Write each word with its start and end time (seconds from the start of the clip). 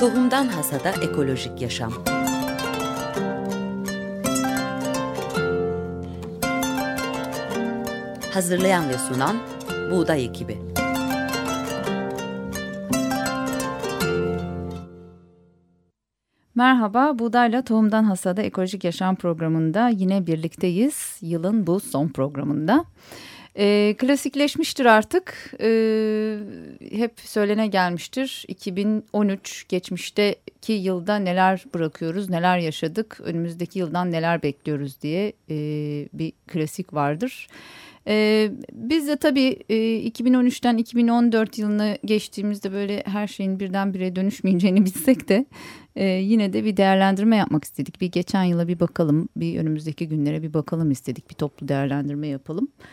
Tohumdan 0.00 0.46
Hasada 0.46 0.90
Ekolojik 0.90 1.62
Yaşam 1.62 1.92
Hazırlayan 8.34 8.88
ve 8.88 8.98
sunan 8.98 9.36
Buğday 9.90 10.24
Ekibi 10.24 10.58
Merhaba, 16.54 17.18
Buğdayla 17.18 17.64
Tohumdan 17.64 18.04
Hasada 18.04 18.42
Ekolojik 18.42 18.84
Yaşam 18.84 19.16
programında 19.16 19.88
yine 19.88 20.26
birlikteyiz. 20.26 21.18
Yılın 21.20 21.66
bu 21.66 21.80
son 21.80 22.08
programında. 22.08 22.84
E, 23.60 23.94
klasikleşmiştir 23.98 24.86
artık. 24.86 25.54
E, 25.60 25.68
hep 26.92 27.12
söylene 27.20 27.66
gelmiştir. 27.66 28.44
2013 28.48 29.68
geçmişteki 29.68 30.72
yılda 30.72 31.16
neler 31.16 31.64
bırakıyoruz, 31.74 32.30
neler 32.30 32.58
yaşadık, 32.58 33.20
önümüzdeki 33.24 33.78
yıldan 33.78 34.12
neler 34.12 34.42
bekliyoruz 34.42 35.02
diye 35.02 35.32
e, 35.50 35.56
bir 36.12 36.32
klasik 36.46 36.94
vardır. 36.94 37.48
Ee, 38.08 38.50
biz 38.72 39.08
de 39.08 39.16
tabii 39.16 39.56
e, 39.68 39.74
2013'ten 40.08 40.76
2014 40.76 41.58
yılına 41.58 41.96
geçtiğimizde 42.04 42.72
böyle 42.72 43.02
her 43.06 43.26
şeyin 43.26 43.60
birdenbire 43.60 44.16
dönüşmeyeceğini 44.16 44.80
bilsek 44.84 45.28
de 45.28 45.46
e, 45.96 46.04
yine 46.04 46.52
de 46.52 46.64
bir 46.64 46.76
değerlendirme 46.76 47.36
yapmak 47.36 47.64
istedik. 47.64 48.00
Bir 48.00 48.06
geçen 48.06 48.44
yıla 48.44 48.68
bir 48.68 48.80
bakalım, 48.80 49.28
bir 49.36 49.58
önümüzdeki 49.58 50.08
günlere 50.08 50.42
bir 50.42 50.54
bakalım 50.54 50.90
istedik, 50.90 51.30
bir 51.30 51.34
toplu 51.34 51.68
değerlendirme 51.68 52.26
yapalım. 52.28 52.68
E, 52.78 52.84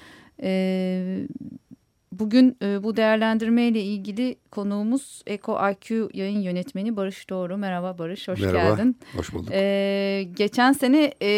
bugün 2.11 2.57
e, 2.61 2.83
bu 2.83 2.95
değerlendirme 2.97 3.63
ile 3.63 3.81
ilgili 3.81 4.35
konuğumuz 4.51 5.21
Eko 5.27 5.59
IQ 5.71 6.09
yayın 6.13 6.39
yönetmeni 6.39 6.95
Barış 6.95 7.29
Doğru. 7.29 7.57
Merhaba 7.57 7.97
Barış, 7.97 8.27
hoş 8.27 8.41
Merhaba, 8.41 8.57
geldin. 8.75 8.97
hoş 9.15 9.33
bulduk. 9.33 9.51
E, 9.51 10.27
geçen 10.33 10.71
sene, 10.71 11.13
e, 11.21 11.29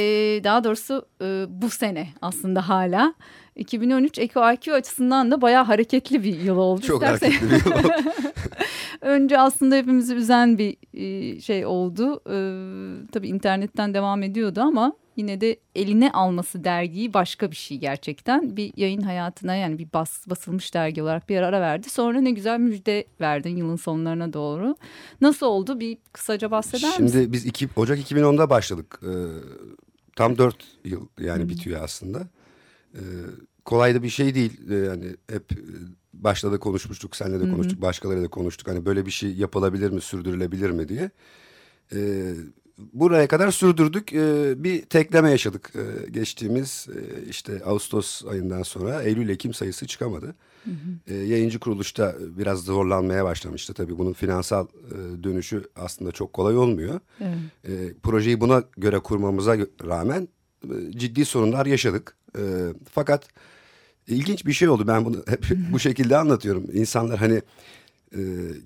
daha 0.43 0.63
doğrusu 0.63 1.05
e, 1.21 1.45
bu 1.49 1.69
sene 1.69 2.07
aslında 2.21 2.69
hala 2.69 3.13
2013 3.59 4.19
Eko 4.19 4.51
IQ 4.51 4.73
açısından 4.73 5.31
da 5.31 5.41
bayağı 5.41 5.63
hareketli 5.63 6.23
bir 6.23 6.39
yıl 6.39 6.57
oldu. 6.57 6.81
Çok 6.81 7.03
İstersen... 7.03 7.31
hareketli 7.31 7.65
bir 7.65 7.75
yıl 7.75 7.83
oldu. 7.83 7.93
Önce 9.01 9.39
aslında 9.39 9.75
hepimizi 9.75 10.15
üzen 10.15 10.57
bir 10.57 10.77
şey 11.41 11.65
oldu. 11.65 12.21
Ee, 12.29 13.07
tabii 13.11 13.27
internetten 13.27 13.93
devam 13.93 14.23
ediyordu 14.23 14.61
ama 14.61 14.93
yine 15.15 15.41
de 15.41 15.59
eline 15.75 16.11
alması 16.11 16.63
dergiyi 16.63 17.13
başka 17.13 17.51
bir 17.51 17.55
şey 17.55 17.77
gerçekten. 17.77 18.57
Bir 18.57 18.73
yayın 18.77 19.01
hayatına 19.01 19.55
yani 19.55 19.77
bir 19.77 19.87
bas, 19.93 20.27
basılmış 20.29 20.73
dergi 20.73 21.03
olarak 21.03 21.29
bir 21.29 21.41
ara 21.41 21.61
verdi. 21.61 21.89
Sonra 21.89 22.21
ne 22.21 22.31
güzel 22.31 22.59
müjde 22.59 23.05
verdin 23.21 23.57
yılın 23.57 23.75
sonlarına 23.75 24.33
doğru. 24.33 24.75
Nasıl 25.21 25.45
oldu 25.45 25.79
bir 25.79 25.97
kısaca 26.13 26.51
bahseder 26.51 26.91
Şimdi 26.91 27.03
misin? 27.03 27.19
Şimdi 27.19 27.33
biz 27.33 27.45
iki, 27.45 27.69
Ocak 27.75 27.99
2010'da 27.99 28.49
başladık. 28.49 28.99
Ee, 29.03 29.09
tam 30.15 30.37
dört 30.37 30.67
yıl 30.85 31.07
yani 31.19 31.41
hmm. 31.41 31.49
bitiyor 31.49 31.83
aslında. 31.83 32.27
Ee, 32.95 32.99
kolay 33.69 33.95
da 33.95 34.03
bir 34.03 34.09
şey 34.09 34.35
değil. 34.35 34.61
Ee, 34.69 34.75
yani 34.75 35.05
hep 35.29 35.49
başta 36.13 36.51
da 36.51 36.59
konuşmuştuk, 36.59 37.15
seninle 37.15 37.47
de 37.47 37.51
konuştuk, 37.51 37.81
başkalarıyla 37.81 38.25
da 38.25 38.29
konuştuk. 38.29 38.67
Hani 38.67 38.85
böyle 38.85 39.05
bir 39.05 39.11
şey 39.11 39.33
yapılabilir 39.33 39.89
mi, 39.91 40.01
sürdürülebilir 40.01 40.69
mi 40.69 40.89
diye. 40.89 41.11
Ee, 41.93 42.33
buraya 42.93 43.27
kadar 43.27 43.51
sürdürdük. 43.51 44.13
Ee, 44.13 44.63
bir 44.63 44.81
tekleme 44.81 45.31
yaşadık. 45.31 45.71
Ee, 45.75 46.09
geçtiğimiz 46.09 46.87
e, 46.95 47.29
işte 47.29 47.61
Ağustos 47.65 48.25
ayından 48.25 48.63
sonra 48.63 49.03
Eylül-Ekim 49.03 49.53
sayısı 49.53 49.87
çıkamadı. 49.87 50.35
Hı 50.63 50.71
hı. 50.71 51.13
Ee, 51.13 51.15
yayıncı 51.15 51.59
kuruluşta 51.59 52.15
biraz 52.37 52.59
zorlanmaya 52.63 53.25
başlamıştı. 53.25 53.73
Tabii 53.73 53.97
bunun 53.97 54.13
finansal 54.13 54.65
e, 54.65 55.23
dönüşü 55.23 55.63
aslında 55.75 56.11
çok 56.11 56.33
kolay 56.33 56.57
olmuyor. 56.57 56.99
Evet. 57.21 57.37
Ee, 57.67 57.93
projeyi 58.03 58.41
buna 58.41 58.63
göre 58.77 58.99
kurmamıza 58.99 59.57
rağmen 59.85 60.27
e, 60.63 60.91
ciddi 60.91 61.25
sorunlar 61.25 61.65
yaşadık. 61.65 62.15
Ee, 62.37 62.41
fakat 62.91 63.27
ilginç 64.09 64.45
bir 64.45 64.53
şey 64.53 64.69
oldu. 64.69 64.87
Ben 64.87 65.05
bunu 65.05 65.23
hep 65.27 65.45
bu 65.71 65.79
şekilde 65.79 66.17
anlatıyorum. 66.17 66.65
İnsanlar 66.73 67.19
hani 67.19 67.41
e, 68.15 68.21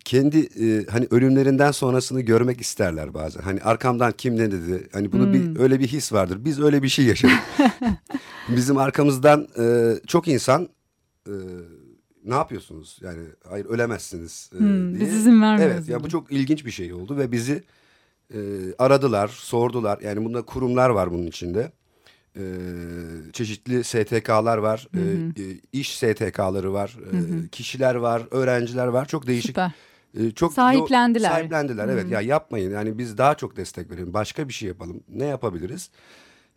kendi 0.05 0.39
e, 0.39 0.85
hani 0.85 1.07
ölümlerinden 1.11 1.71
sonrasını 1.71 2.21
görmek 2.21 2.61
isterler 2.61 3.13
bazen. 3.13 3.41
Hani 3.41 3.61
arkamdan 3.61 4.11
kim 4.11 4.37
ne 4.37 4.51
dedi? 4.51 4.87
Hani 4.93 5.11
bunu 5.11 5.25
hmm. 5.25 5.33
bir 5.33 5.59
öyle 5.59 5.79
bir 5.79 5.87
his 5.87 6.13
vardır. 6.13 6.45
Biz 6.45 6.59
öyle 6.59 6.83
bir 6.83 6.89
şey 6.89 7.05
yaşadık. 7.05 7.39
Bizim 8.49 8.77
arkamızdan 8.77 9.47
e, 9.59 9.93
çok 10.07 10.27
insan 10.27 10.69
e, 11.27 11.33
ne 12.25 12.33
yapıyorsunuz? 12.33 12.99
Yani 13.01 13.19
hayır 13.49 13.65
ölemezsiniz 13.65 14.49
e, 14.55 14.59
hmm, 14.59 14.95
diye. 14.95 15.01
Biz 15.01 15.13
izin 15.13 15.41
vermiyoruz. 15.41 15.75
Evet 15.75 15.87
ya 15.87 15.93
yani 15.93 16.03
bu 16.03 16.09
çok 16.09 16.31
ilginç 16.31 16.65
bir 16.65 16.71
şey 16.71 16.93
oldu 16.93 17.17
ve 17.17 17.31
bizi 17.31 17.63
e, 18.33 18.39
aradılar, 18.77 19.27
sordular. 19.27 19.99
Yani 20.03 20.25
bunda 20.25 20.41
kurumlar 20.41 20.89
var 20.89 21.11
bunun 21.11 21.27
içinde 21.27 21.71
e, 22.37 22.43
çeşitli 23.33 23.83
STK'lar 23.83 24.57
var, 24.57 24.87
hı 24.95 25.01
hı. 25.01 25.43
E, 25.43 25.59
iş 25.73 25.97
STK'ları 25.97 26.73
var, 26.73 26.97
hı 27.11 27.17
hı. 27.17 27.45
E, 27.45 27.47
kişiler 27.47 27.95
var, 27.95 28.23
öğrenciler 28.31 28.87
var. 28.87 29.07
Çok 29.07 29.27
değişik. 29.27 29.47
Süper. 29.47 29.71
E, 30.19 30.31
çok 30.31 30.53
sahiplendiler. 30.53 31.29
Yo, 31.29 31.35
sahiplendiler 31.35 31.87
evet. 31.87 32.03
Hı 32.03 32.07
hı. 32.07 32.13
Ya 32.13 32.21
yapmayın. 32.21 32.71
Yani 32.71 32.97
biz 32.97 33.17
daha 33.17 33.35
çok 33.35 33.57
destek 33.57 33.91
verelim. 33.91 34.13
Başka 34.13 34.47
bir 34.47 34.53
şey 34.53 34.67
yapalım. 34.67 35.03
Ne 35.09 35.25
yapabiliriz? 35.25 35.89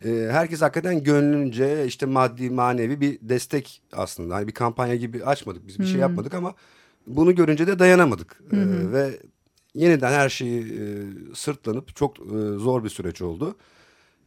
E, 0.05 0.09
herkes 0.31 0.61
hakikaten 0.61 1.03
gönlünce 1.03 1.85
işte 1.85 2.05
maddi 2.05 2.49
manevi 2.49 3.01
bir 3.01 3.19
destek 3.21 3.81
aslında. 3.93 4.35
Hani 4.35 4.47
bir 4.47 4.53
kampanya 4.53 4.95
gibi 4.95 5.25
açmadık. 5.25 5.67
Biz 5.67 5.79
bir 5.79 5.83
hı. 5.83 5.87
şey 5.87 5.99
yapmadık 5.99 6.33
ama 6.33 6.53
bunu 7.07 7.35
görünce 7.35 7.67
de 7.67 7.79
dayanamadık. 7.79 8.43
Hı 8.49 8.55
hı. 8.55 8.89
E, 8.89 8.91
ve 8.91 9.19
yeniden 9.73 10.11
her 10.11 10.29
şeyi 10.29 10.61
e, 10.61 10.83
sırtlanıp 11.35 11.95
çok 11.95 12.19
e, 12.19 12.39
zor 12.57 12.83
bir 12.83 12.89
süreç 12.89 13.21
oldu. 13.21 13.55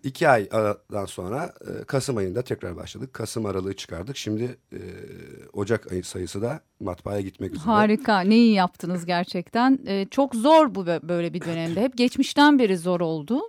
İki 0.03 0.28
ay 0.28 0.49
aradan 0.50 1.06
sonra 1.06 1.53
e, 1.61 1.84
Kasım 1.84 2.16
ayında 2.16 2.43
tekrar 2.43 2.77
başladık. 2.77 3.15
Kasım 3.15 3.47
aralığı 3.47 3.77
çıkardık. 3.77 4.16
Şimdi 4.16 4.59
e, 4.72 4.81
Ocak 5.53 5.93
ayı 5.93 6.05
sayısı 6.05 6.43
da 6.43 6.61
matbaaya 6.81 7.21
gitmek 7.21 7.55
üzere. 7.55 7.65
Harika. 7.65 8.21
Ne 8.21 8.37
yaptınız 8.37 9.06
gerçekten. 9.06 9.78
E, 9.87 10.06
çok 10.11 10.34
zor 10.34 10.75
bu 10.75 10.87
böyle 10.87 11.34
bir 11.34 11.41
dönemde. 11.41 11.81
Hep 11.81 11.97
geçmişten 11.97 12.59
beri 12.59 12.78
zor 12.78 13.00
oldu. 13.00 13.41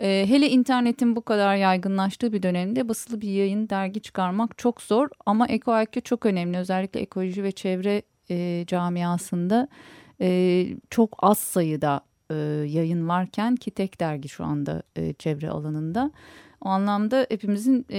E, 0.00 0.24
hele 0.28 0.50
internetin 0.50 1.16
bu 1.16 1.22
kadar 1.22 1.56
yaygınlaştığı 1.56 2.32
bir 2.32 2.42
dönemde 2.42 2.88
basılı 2.88 3.20
bir 3.20 3.28
yayın, 3.28 3.68
dergi 3.68 4.02
çıkarmak 4.02 4.58
çok 4.58 4.82
zor. 4.82 5.08
Ama 5.26 5.46
Eko 5.46 5.82
IQ 5.82 6.00
çok 6.00 6.26
önemli. 6.26 6.58
Özellikle 6.58 7.00
ekoloji 7.00 7.42
ve 7.42 7.52
çevre 7.52 8.02
e, 8.30 8.64
camiasında 8.66 9.68
e, 10.20 10.66
çok 10.90 11.16
az 11.18 11.38
sayıda 11.38 12.00
e, 12.30 12.34
yayın 12.68 13.08
varken 13.08 13.56
ki 13.56 13.70
tek 13.70 14.00
dergi 14.00 14.28
şu 14.28 14.44
anda 14.44 14.82
e, 14.96 15.12
çevre 15.12 15.50
alanında. 15.50 16.10
O 16.64 16.68
anlamda 16.68 17.26
hepimizin 17.28 17.86
e, 17.90 17.98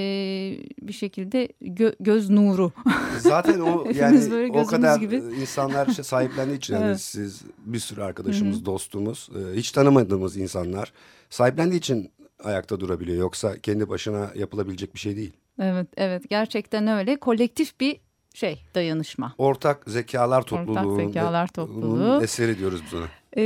bir 0.81 0.93
şekilde 0.93 1.49
gö 1.61 1.91
göz 1.99 2.29
nuru. 2.29 2.71
Zaten 3.19 3.59
o 3.59 3.87
yani 3.95 4.49
o 4.49 4.65
kadar 4.65 4.99
gibi. 4.99 5.15
insanlar 5.15 5.87
işte 5.87 6.03
sahiplendiği 6.03 6.57
için 6.57 6.73
evet. 6.73 6.83
yani 6.83 6.99
siz 6.99 7.41
bir 7.65 7.79
sürü 7.79 8.01
arkadaşımız, 8.01 8.57
Hı-hı. 8.57 8.65
dostumuz, 8.65 9.29
e, 9.35 9.55
hiç 9.55 9.71
tanımadığımız 9.71 10.37
insanlar 10.37 10.93
sahiplendiği 11.29 11.79
için 11.79 12.11
ayakta 12.43 12.79
durabiliyor. 12.79 13.17
Yoksa 13.17 13.57
kendi 13.59 13.89
başına 13.89 14.31
yapılabilecek 14.35 14.93
bir 14.93 14.99
şey 14.99 15.15
değil. 15.15 15.33
Evet, 15.59 15.87
evet 15.97 16.29
gerçekten 16.29 16.87
öyle. 16.87 17.15
Kolektif 17.15 17.79
bir 17.79 17.97
şey 18.35 18.61
dayanışma. 18.75 19.33
Ortak 19.37 19.83
zekalar 19.87 20.41
topluluğu. 20.41 20.79
Ortak 20.79 21.05
zekalar 21.05 21.47
topluluğu. 21.47 22.23
eseri 22.23 22.59
diyoruz 22.59 22.81
biz 22.85 22.93
ona. 22.93 23.05
Ee, 23.37 23.41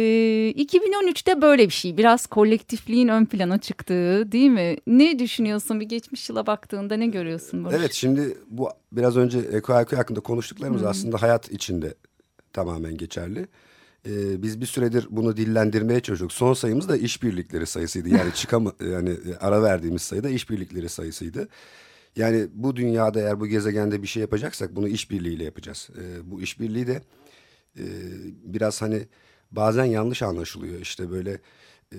2013'te 0.58 1.42
böyle 1.42 1.66
bir 1.66 1.74
şey 1.74 1.98
biraz 1.98 2.28
kolektifliğin 2.28 3.08
ön 3.08 3.26
plana 3.26 3.58
çıktığı 3.58 4.32
değil 4.32 4.50
mi? 4.50 4.78
Ne 4.88 5.20
düşünüyorsun 5.20 5.80
bir 5.80 5.86
geçmiş 5.86 6.30
yıla 6.30 6.48
baktığında 6.48 6.98
ne 6.98 7.08
görüyorsun 7.08 7.66
Barış? 7.66 7.76
Evet 7.80 7.94
şimdi 7.94 8.38
bu 8.48 8.70
biraz 8.92 9.18
önce 9.18 9.40
Eko 9.40 9.80
Eko 9.80 9.98
hakkında 9.98 10.20
konuştuklarımız 10.20 10.82
hmm. 10.82 10.88
aslında 10.88 11.22
hayat 11.22 11.52
içinde 11.52 11.94
tamamen 12.54 12.98
geçerli. 12.98 13.48
Ee, 14.06 14.44
biz 14.44 14.62
bir 14.62 14.66
süredir 14.66 15.08
bunu 15.10 15.38
dillendirmeye 15.38 16.00
çalışıyorduk. 16.00 16.38
Son 16.38 16.54
sayımız 16.54 16.90
da 16.90 16.98
işbirlikleri 16.98 17.66
sayısıydı. 17.66 18.10
Yani 18.10 18.31
çıkama 18.36 18.74
yani 18.92 19.18
ara 19.40 19.63
verdiğimiz 19.63 20.02
sayıda 20.02 20.30
işbirlikleri 20.30 20.90
sayısıydı. 20.90 21.48
Yani 22.16 22.48
bu 22.54 22.76
dünyada 22.76 23.20
eğer 23.20 23.40
bu 23.40 23.48
gezegende 23.48 24.02
bir 24.02 24.08
şey 24.08 24.22
yapacaksak 24.22 24.76
bunu 24.76 24.88
işbirliğiyle 24.88 25.44
yapacağız. 25.44 25.90
Ee, 25.98 26.32
bu 26.32 26.42
işbirliği 26.42 26.88
de 26.88 27.02
e, 27.78 27.84
biraz 28.44 28.82
hani 28.82 29.08
bazen 29.52 29.86
yanlış 29.86 30.22
anlaşılıyor. 30.22 30.80
İşte 30.80 31.12
böyle 31.12 31.40
e, 31.94 31.98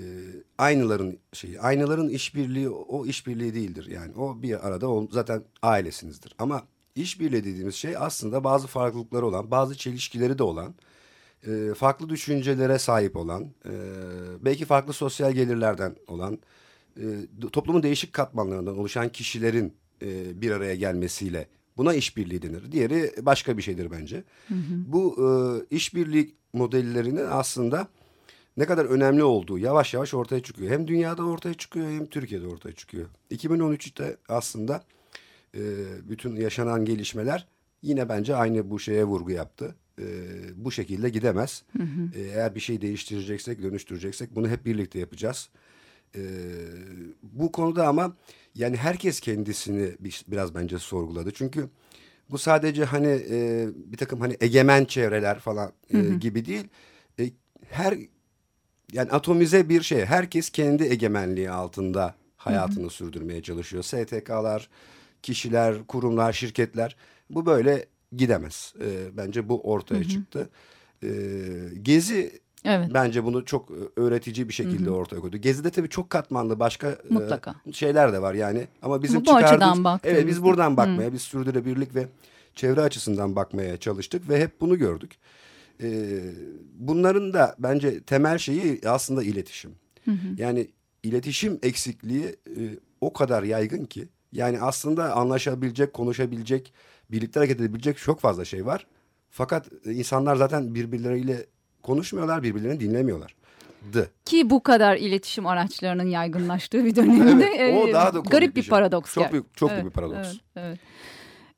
aynaların 0.59 1.19
şeyi, 1.33 1.61
aynaların 1.61 2.09
işbirliği 2.09 2.71
o 2.71 3.07
işbirliği 3.07 3.55
değildir. 3.55 3.87
Yani 3.87 4.15
o 4.15 4.43
bir 4.43 4.67
arada 4.69 4.91
o, 4.91 5.09
zaten 5.11 5.45
ailesinizdir. 5.63 6.35
Ama 6.39 6.63
işbirliği 6.95 7.45
dediğimiz 7.45 7.75
şey 7.75 7.97
aslında 7.97 8.45
bazı 8.45 8.67
farklılıkları 8.67 9.27
olan, 9.27 9.51
bazı 9.51 9.77
çelişkileri 9.77 10.39
de 10.39 10.43
olan, 10.43 10.75
e, 11.47 11.75
farklı 11.75 12.09
düşüncelere 12.09 12.79
sahip 12.79 13.17
olan, 13.17 13.45
e, 13.65 13.73
belki 14.41 14.65
farklı 14.65 14.93
sosyal 14.93 15.33
gelirlerden 15.33 15.97
olan, 16.07 16.39
e, 16.97 17.05
toplumun 17.53 17.83
değişik 17.83 18.13
katmanlarından 18.13 18.79
oluşan 18.79 19.09
kişilerin 19.09 19.75
e, 20.03 20.41
bir 20.43 20.51
araya 20.51 20.75
gelmesiyle 20.75 21.47
buna 21.77 21.95
işbirliği 21.95 22.43
denir. 22.43 22.73
Diğeri 22.73 23.13
başka 23.23 23.57
bir 23.57 23.63
şeydir 23.63 23.91
bence. 23.91 24.25
Hı 24.49 24.55
hı. 24.55 24.75
Bu 24.87 25.17
e, 25.19 25.27
işbirliği 25.77 26.35
modellerini 26.53 27.21
aslında 27.21 27.89
ne 28.57 28.67
kadar 28.67 28.85
önemli 28.85 29.23
olduğu 29.23 29.59
yavaş 29.59 29.95
yavaş 29.95 30.15
ortaya 30.15 30.43
çıkıyor. 30.43 30.71
Hem 30.71 30.89
dünyada 30.89 31.25
ortaya 31.25 31.55
çıkıyor 31.55 31.91
hem 31.91 32.07
Türkiye'de 32.07 32.47
ortaya 32.47 32.73
çıkıyor. 32.73 33.07
2013'te 33.31 34.17
aslında 34.29 34.85
e, 35.55 35.61
bütün 36.09 36.37
yaşanan 36.37 36.85
gelişmeler 36.85 37.47
yine 37.83 38.09
bence 38.09 38.37
aynı 38.37 38.71
bu 38.71 38.79
şeye 38.79 39.05
vurgu 39.05 39.31
yaptı. 39.31 39.75
E, 39.99 40.05
bu 40.57 40.73
şekilde 40.73 41.09
gidemez. 41.09 41.63
Hı 41.77 41.83
hı. 41.83 42.19
E, 42.19 42.21
eğer 42.21 42.55
bir 42.55 42.61
şey 42.61 42.81
değiştireceksek, 42.81 43.63
dönüştüreceksek 43.63 44.37
bunu 44.37 44.49
hep 44.49 44.67
birlikte 44.67 44.99
yapacağız. 44.99 45.49
E, 46.17 46.23
bu 47.23 47.53
konuda 47.53 47.89
ama 47.89 48.17
yani 48.55 48.77
herkes 48.77 49.21
kendisini 49.21 49.95
bir, 50.01 50.25
biraz 50.29 50.55
bence 50.55 50.79
sorguladı. 50.79 51.31
Çünkü 51.35 51.69
bu 52.31 52.39
sadece 52.39 52.85
hani 52.85 53.23
e, 53.31 53.69
bir 53.75 53.97
takım 53.97 54.21
hani 54.21 54.37
egemen 54.41 54.85
çevreler 54.85 55.39
falan 55.39 55.73
e, 55.95 55.99
hı 55.99 56.03
hı. 56.03 56.15
gibi 56.15 56.47
değil. 56.47 56.69
E, 57.21 57.31
her 57.71 57.99
yani 58.93 59.11
atomize 59.11 59.69
bir 59.69 59.83
şey. 59.83 60.05
Herkes 60.05 60.51
kendi 60.51 60.83
egemenliği 60.83 61.51
altında 61.51 62.15
hayatını 62.37 62.83
hı 62.83 62.87
hı. 62.87 62.91
sürdürmeye 62.91 63.43
çalışıyor. 63.43 63.83
STK'lar, 63.83 64.69
kişiler, 65.23 65.87
kurumlar, 65.87 66.33
şirketler 66.33 66.97
bu 67.31 67.47
böyle 67.47 67.87
gidemez. 68.17 68.75
E, 68.81 69.17
bence 69.17 69.49
bu 69.49 69.61
ortaya 69.61 70.01
hı 70.01 70.05
hı. 70.05 70.09
çıktı. 70.09 70.51
E, 71.03 71.09
Gezi 71.83 72.41
Evet. 72.65 72.91
Bence 72.95 73.25
bunu 73.25 73.45
çok 73.45 73.71
e, 73.71 73.75
öğretici 73.97 74.49
bir 74.49 74.55
şekilde 74.55 74.87
Hı-hı. 74.87 74.95
ortaya 74.95 75.21
koydu. 75.21 75.37
Gezi'de 75.37 75.71
tabii 75.71 75.89
çok 75.89 76.11
katmanlı 76.11 76.61
başka 76.61 76.89
e, 76.89 76.99
Mutlaka. 77.11 77.55
E, 77.67 77.73
şeyler 77.73 78.13
de 78.13 78.23
var 78.23 78.35
yani. 78.35 78.69
Ama 78.83 79.03
bizim 79.03 79.21
Bu 79.21 79.25
çıkardığımız... 79.25 80.01
Evet 80.05 80.27
biz 80.27 80.43
buradan 80.43 80.77
bakmaya, 80.77 81.09
Hı. 81.09 81.13
biz 81.13 81.23
sürdürülebilirlik 81.23 81.95
ve 81.95 82.09
çevre 82.55 82.81
açısından 82.81 83.37
bakmaya 83.37 83.77
çalıştık 83.77 84.29
ve 84.29 84.41
hep 84.41 84.61
bunu 84.61 84.79
gördük. 84.79 85.19
Ee, 85.83 86.21
bunların 86.75 87.33
da 87.33 87.57
bence 87.59 88.01
temel 88.01 88.39
şeyi 88.39 88.81
aslında 88.87 89.23
iletişim. 89.23 89.71
Hı 90.05 90.11
hı. 90.11 90.17
Yani 90.37 90.69
iletişim 91.03 91.59
eksikliği 91.63 92.25
e, 92.25 92.61
o 93.01 93.13
kadar 93.13 93.43
yaygın 93.43 93.85
ki 93.85 94.09
yani 94.33 94.61
aslında 94.61 95.17
anlaşabilecek, 95.17 95.93
konuşabilecek, 95.93 96.73
birlikte 97.11 97.41
hareket 97.41 97.61
edebilecek 97.61 97.99
çok 97.99 98.21
fazla 98.21 98.45
şey 98.45 98.67
var. 98.67 98.87
Fakat 99.31 99.69
insanlar 99.85 100.37
zaten 100.37 100.75
birbirleriyle 100.75 101.47
konuşmuyorlar, 101.83 102.43
birbirlerini 102.43 102.81
dinlemiyorlar. 102.81 103.35
Ki 104.25 104.51
bu 104.51 104.63
kadar 104.63 104.97
iletişim 104.97 105.47
araçlarının 105.47 106.07
yaygınlaştığı 106.07 106.85
bir 106.85 106.97
dönemde 106.97 107.45
evet, 107.45 107.85
o 107.85 107.93
daha 107.93 108.15
da 108.15 108.19
garip 108.19 108.57
bir, 108.57 108.63
bir 108.63 108.69
paradoks. 108.69 109.15
Çok 109.15 109.33
büyük, 109.33 109.57
çok 109.57 109.71
evet, 109.71 109.83
büyük 109.83 109.97
bir 109.97 110.01
paradoks. 110.01 110.29
Evet, 110.29 110.41
evet. 110.57 110.79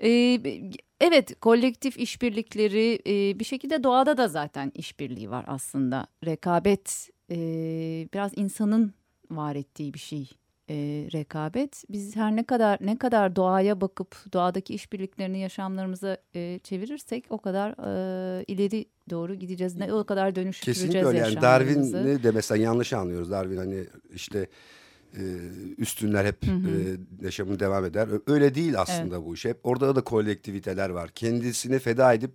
Ee, 0.05 0.71
evet 1.01 1.41
kolektif 1.41 1.99
işbirlikleri 1.99 2.99
e, 3.07 3.39
bir 3.39 3.45
şekilde 3.45 3.83
doğada 3.83 4.17
da 4.17 4.29
zaten 4.29 4.73
işbirliği 4.75 5.31
var 5.31 5.45
aslında. 5.49 6.07
Rekabet 6.25 7.09
e, 7.31 7.37
biraz 8.15 8.33
insanın 8.37 8.95
var 9.31 9.57
ettiği 9.57 9.95
bir 9.95 9.99
şey 9.99 10.31
e, 10.73 11.09
rekabet. 11.13 11.85
Biz 11.89 12.17
her 12.17 12.37
ne 12.37 12.45
kadar 12.45 12.79
ne 12.81 12.99
kadar 12.99 13.37
doğaya 13.37 13.81
bakıp 13.81 14.17
doğadaki 14.33 14.75
işbirliklerini 14.75 15.39
yaşamlarımıza 15.39 16.17
e, 16.35 16.61
çevirirsek 16.63 17.25
o 17.31 17.39
kadar 17.39 17.71
e, 17.71 18.45
ileri 18.45 18.87
doğru 19.11 19.35
gideceğiz. 19.35 19.77
Ne 19.77 19.93
o 19.93 20.05
kadar 20.05 20.35
dönüştüreceğiz 20.35 20.93
Kesinlikle 20.93 21.09
öyle. 21.09 21.19
Yani 21.19 21.43
Darwin'i 21.43 22.23
de 22.23 22.31
mesela 22.31 22.63
yanlış 22.63 22.93
anlıyoruz. 22.93 23.31
Darwin 23.31 23.57
hani 23.57 23.85
işte 24.15 24.47
e, 25.17 25.23
üstünler 25.79 26.25
hep 26.25 26.47
hı 26.47 26.51
hı. 26.51 26.69
E, 26.71 27.25
yaşamını 27.25 27.61
devam 27.61 27.85
eder. 27.85 28.09
Öyle 28.27 28.55
değil 28.55 28.81
aslında 28.81 29.17
evet. 29.17 29.27
bu 29.27 29.35
iş. 29.35 29.45
Hep 29.45 29.59
orada 29.65 29.97
da 29.97 30.01
kolektiviteler 30.01 30.91
var. 30.91 31.11
Kendisini 31.11 31.79
feda 31.79 32.15
edip 32.15 32.33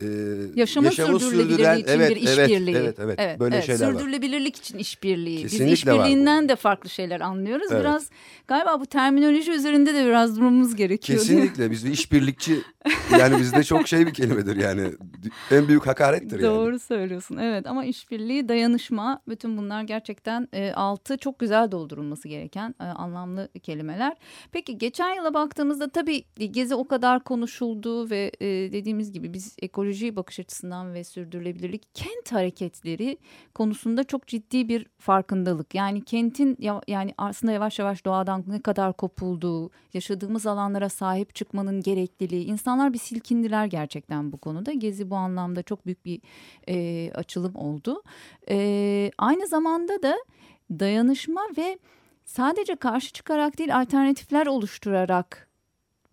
e, 0.00 0.06
yaşamı, 0.54 0.86
yaşamı 0.86 1.20
sürdürülebilirliği 1.20 1.82
için 1.82 1.92
evet, 1.92 2.10
bir 2.10 2.16
işbirliği. 2.16 2.76
Evet, 2.76 2.98
evet, 2.98 3.18
evet. 3.18 3.40
Böyle 3.40 3.54
evet, 3.54 3.66
şeyler 3.66 3.92
sürdürülebilirlik 3.92 4.54
var. 4.54 4.60
için 4.60 4.78
işbirliği. 4.78 5.42
Kesinlikle 5.42 5.66
Biz 5.66 5.78
işbirliğinden 5.78 6.48
de 6.48 6.56
farklı 6.56 6.90
şeyler 6.90 7.20
anlıyoruz. 7.20 7.66
Evet. 7.70 7.80
Biraz 7.80 8.10
galiba 8.48 8.80
bu 8.80 8.86
terminoloji 8.86 9.52
üzerinde 9.52 9.94
de 9.94 10.06
biraz 10.06 10.36
durmamız 10.36 10.76
gerekiyor. 10.76 11.18
Kesinlikle. 11.18 11.70
Biz 11.70 11.86
bir 11.86 11.90
işbirlikçi 11.90 12.62
yani 13.18 13.38
bizde 13.40 13.64
çok 13.64 13.88
şey 13.88 14.06
bir 14.06 14.14
kelimedir 14.14 14.56
yani. 14.56 14.90
En 15.50 15.68
büyük 15.68 15.86
hakarettir 15.86 16.40
yani. 16.40 16.54
Doğru 16.54 16.78
söylüyorsun. 16.78 17.36
Evet 17.36 17.66
ama 17.66 17.84
işbirliği, 17.84 18.48
dayanışma 18.48 19.22
bütün 19.28 19.56
bunlar 19.56 19.82
gerçekten 19.82 20.48
e, 20.52 20.72
altı 20.72 21.16
çok 21.16 21.38
güzel 21.38 21.70
doldurulması 21.70 22.28
gereken 22.28 22.74
e, 22.80 22.84
anlamlı 22.84 23.48
kelimeler. 23.62 24.16
Peki 24.52 24.78
geçen 24.78 25.14
yıla 25.14 25.34
baktığımızda 25.34 25.88
tabii 25.88 26.24
Gezi 26.50 26.74
o 26.74 26.88
kadar 26.88 27.24
konuşuldu 27.24 28.10
ve 28.10 28.32
e, 28.40 28.46
dediğimiz 28.46 29.12
gibi 29.12 29.34
biz 29.34 29.56
ekoloji 29.62 29.83
bakış 30.16 30.40
açısından 30.40 30.94
ve 30.94 31.04
sürdürülebilirlik 31.04 31.94
kent 31.94 32.32
hareketleri 32.32 33.18
konusunda 33.54 34.04
çok 34.04 34.26
ciddi 34.26 34.68
bir 34.68 34.86
farkındalık. 34.98 35.74
Yani 35.74 36.04
kentin 36.04 36.58
yani 36.88 37.14
aslında 37.18 37.52
yavaş 37.52 37.78
yavaş 37.78 38.04
doğadan 38.04 38.44
ne 38.46 38.62
kadar 38.62 38.92
kopulduğu, 38.92 39.70
yaşadığımız 39.94 40.46
alanlara 40.46 40.88
sahip 40.88 41.34
çıkmanın 41.34 41.80
gerekliliği, 41.80 42.44
insan 42.44 42.74
insanlar 42.74 42.92
bir 42.92 42.98
silkindiler 42.98 43.66
gerçekten 43.66 44.32
bu 44.32 44.38
konuda. 44.38 44.72
Gezi 44.72 45.10
bu 45.10 45.16
anlamda 45.16 45.62
çok 45.62 45.86
büyük 45.86 46.04
bir 46.04 46.20
e, 46.68 47.12
açılım 47.12 47.56
oldu. 47.56 48.02
E, 48.48 49.10
aynı 49.18 49.46
zamanda 49.46 50.02
da 50.02 50.16
dayanışma 50.70 51.42
ve 51.58 51.78
sadece 52.24 52.76
karşı 52.76 53.12
çıkarak 53.12 53.58
değil 53.58 53.76
alternatifler 53.76 54.46
oluşturarak 54.46 55.43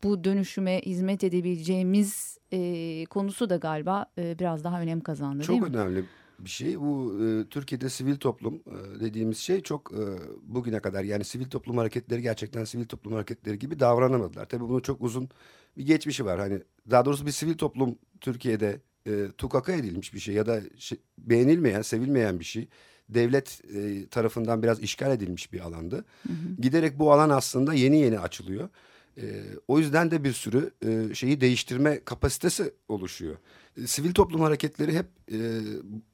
bu 0.04 0.24
dönüşüme 0.24 0.82
hizmet 0.82 1.24
edebileceğimiz 1.24 2.38
e, 2.52 3.06
konusu 3.06 3.50
da 3.50 3.56
galiba 3.56 4.06
e, 4.18 4.40
biraz 4.40 4.64
daha 4.64 4.82
önem 4.82 5.02
kazandı 5.02 5.44
çok 5.44 5.50
değil 5.50 5.62
mi? 5.62 5.68
Çok 5.68 5.76
önemli 5.76 6.06
bir 6.40 6.50
şey. 6.50 6.80
Bu 6.80 7.20
e, 7.24 7.50
Türkiye'de 7.50 7.90
sivil 7.90 8.16
toplum 8.16 8.56
e, 8.56 9.00
dediğimiz 9.00 9.38
şey 9.38 9.62
çok 9.62 9.92
e, 9.92 10.04
bugüne 10.42 10.80
kadar 10.80 11.04
yani 11.04 11.24
sivil 11.24 11.46
toplum 11.46 11.78
hareketleri 11.78 12.22
gerçekten 12.22 12.64
sivil 12.64 12.86
toplum 12.86 13.14
hareketleri 13.14 13.60
gibi 13.60 13.80
davranamadılar. 13.80 14.46
Tabii 14.46 14.70
bunu 14.70 14.82
çok 14.82 15.02
uzun 15.02 15.30
bir 15.78 15.86
geçmişi 15.86 16.26
var. 16.26 16.40
Hani 16.40 16.60
daha 16.90 17.06
doğrusu 17.06 17.26
bir 17.26 17.32
sivil 17.32 17.58
toplum 17.58 17.96
Türkiye'de 18.22 18.82
e, 19.08 19.28
tukaka 19.38 19.74
edilmiş 19.74 20.14
bir 20.14 20.20
şey 20.20 20.36
ya 20.36 20.46
da 20.46 20.62
şey, 20.78 20.98
beğenilmeyen, 21.18 21.82
sevilmeyen 21.82 22.40
bir 22.40 22.46
şey. 22.46 22.68
Devlet 23.10 23.62
e, 23.76 24.08
tarafından 24.08 24.64
biraz 24.64 24.80
işgal 24.80 25.12
edilmiş 25.12 25.54
bir 25.54 25.60
alandı. 25.60 26.06
Hı 26.28 26.34
hı. 26.34 26.62
Giderek 26.62 27.00
bu 27.00 27.12
alan 27.12 27.30
aslında 27.30 27.74
yeni 27.74 27.98
yeni 27.98 28.20
açılıyor. 28.20 28.70
E, 29.18 29.44
o 29.68 29.80
yüzden 29.80 30.12
de 30.12 30.24
bir 30.24 30.34
sürü 30.34 30.72
e, 30.86 31.16
şeyi 31.16 31.42
değiştirme 31.42 32.04
kapasitesi 32.06 32.74
oluşuyor. 32.88 33.36
E, 33.78 33.88
sivil 33.88 34.14
toplum 34.14 34.42
hareketleri 34.42 34.98
hep 34.98 35.06
e, 35.32 35.38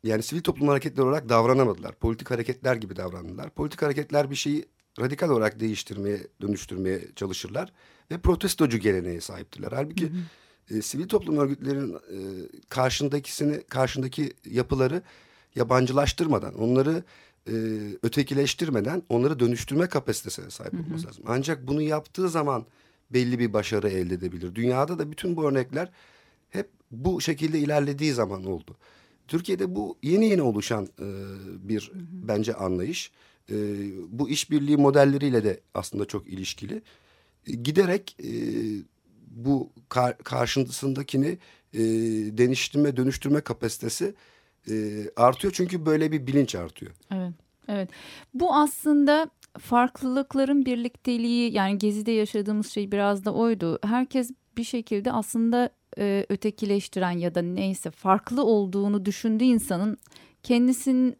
yani 0.03 0.23
sivil 0.23 0.41
toplum 0.41 0.67
hareketleri 0.67 1.05
olarak 1.05 1.29
davranamadılar. 1.29 1.95
Politik 1.95 2.31
hareketler 2.31 2.75
gibi 2.75 2.95
davrandılar. 2.95 3.49
Politik 3.49 3.81
hareketler 3.81 4.31
bir 4.31 4.35
şeyi 4.35 4.65
radikal 4.99 5.29
olarak 5.29 5.59
değiştirmeye, 5.59 6.19
dönüştürmeye 6.41 7.01
çalışırlar 7.15 7.73
ve 8.11 8.17
protestocu 8.17 8.77
geleneğe 8.77 9.21
sahiptiler. 9.21 9.71
Halbuki 9.71 10.05
hı 10.05 10.13
hı. 10.73 10.77
E, 10.77 10.81
sivil 10.81 11.07
toplum 11.07 11.37
örgütlerinin 11.37 11.93
e, 11.93 12.19
karşındakisini, 12.69 13.63
karşındaki 13.63 14.33
yapıları 14.45 15.01
yabancılaştırmadan, 15.55 16.53
onları 16.53 17.03
e, 17.47 17.53
ötekileştirmeden 18.03 19.03
onları 19.09 19.39
dönüştürme 19.39 19.87
kapasitesine 19.87 20.49
sahip 20.49 20.73
hı 20.73 20.77
hı. 20.77 20.81
olması 20.81 21.07
lazım. 21.07 21.23
Ancak 21.27 21.67
bunu 21.67 21.81
yaptığı 21.81 22.29
zaman 22.29 22.65
belli 23.11 23.39
bir 23.39 23.53
başarı 23.53 23.89
elde 23.89 24.13
edebilir. 24.13 24.55
Dünyada 24.55 24.99
da 24.99 25.11
bütün 25.11 25.35
bu 25.35 25.49
örnekler 25.49 25.91
hep 26.49 26.69
bu 26.91 27.21
şekilde 27.21 27.59
ilerlediği 27.59 28.13
zaman 28.13 28.45
oldu. 28.45 28.77
Türkiye'de 29.27 29.75
bu 29.75 29.97
yeni 30.03 30.29
yeni 30.29 30.41
oluşan 30.41 30.83
e, 30.83 31.07
bir 31.69 31.91
hı 31.93 31.99
hı. 31.99 32.03
bence 32.27 32.53
anlayış. 32.53 33.11
E, 33.49 33.55
bu 34.09 34.29
işbirliği 34.29 34.77
modelleriyle 34.77 35.43
de 35.43 35.59
aslında 35.73 36.05
çok 36.05 36.27
ilişkili 36.27 36.81
giderek 37.45 38.17
e, 38.23 38.31
bu 39.31 39.69
kar, 39.89 40.17
karşısındakini 40.17 41.37
e, 41.73 41.79
deniştirme, 42.37 42.97
dönüştürme 42.97 43.41
kapasitesi 43.41 44.13
e, 44.69 45.05
artıyor. 45.15 45.53
Çünkü 45.53 45.85
böyle 45.85 46.11
bir 46.11 46.27
bilinç 46.27 46.55
artıyor. 46.55 46.91
Evet, 47.11 47.33
evet. 47.67 47.89
Bu 48.33 48.55
aslında 48.55 49.29
farklılıkların 49.57 50.65
birlikteliği 50.65 51.53
yani 51.53 51.77
Gezi'de 51.77 52.11
yaşadığımız 52.11 52.67
şey 52.67 52.91
biraz 52.91 53.25
da 53.25 53.33
oydu. 53.33 53.79
Herkes 53.83 54.31
bir 54.57 54.63
şekilde 54.63 55.11
aslında 55.11 55.69
e, 55.97 56.25
ötekileştiren 56.29 57.11
ya 57.11 57.35
da 57.35 57.41
neyse 57.41 57.91
farklı 57.91 58.43
olduğunu 58.43 59.05
düşündüğü 59.05 59.43
insanın 59.43 59.97
kendisinin 60.43 61.15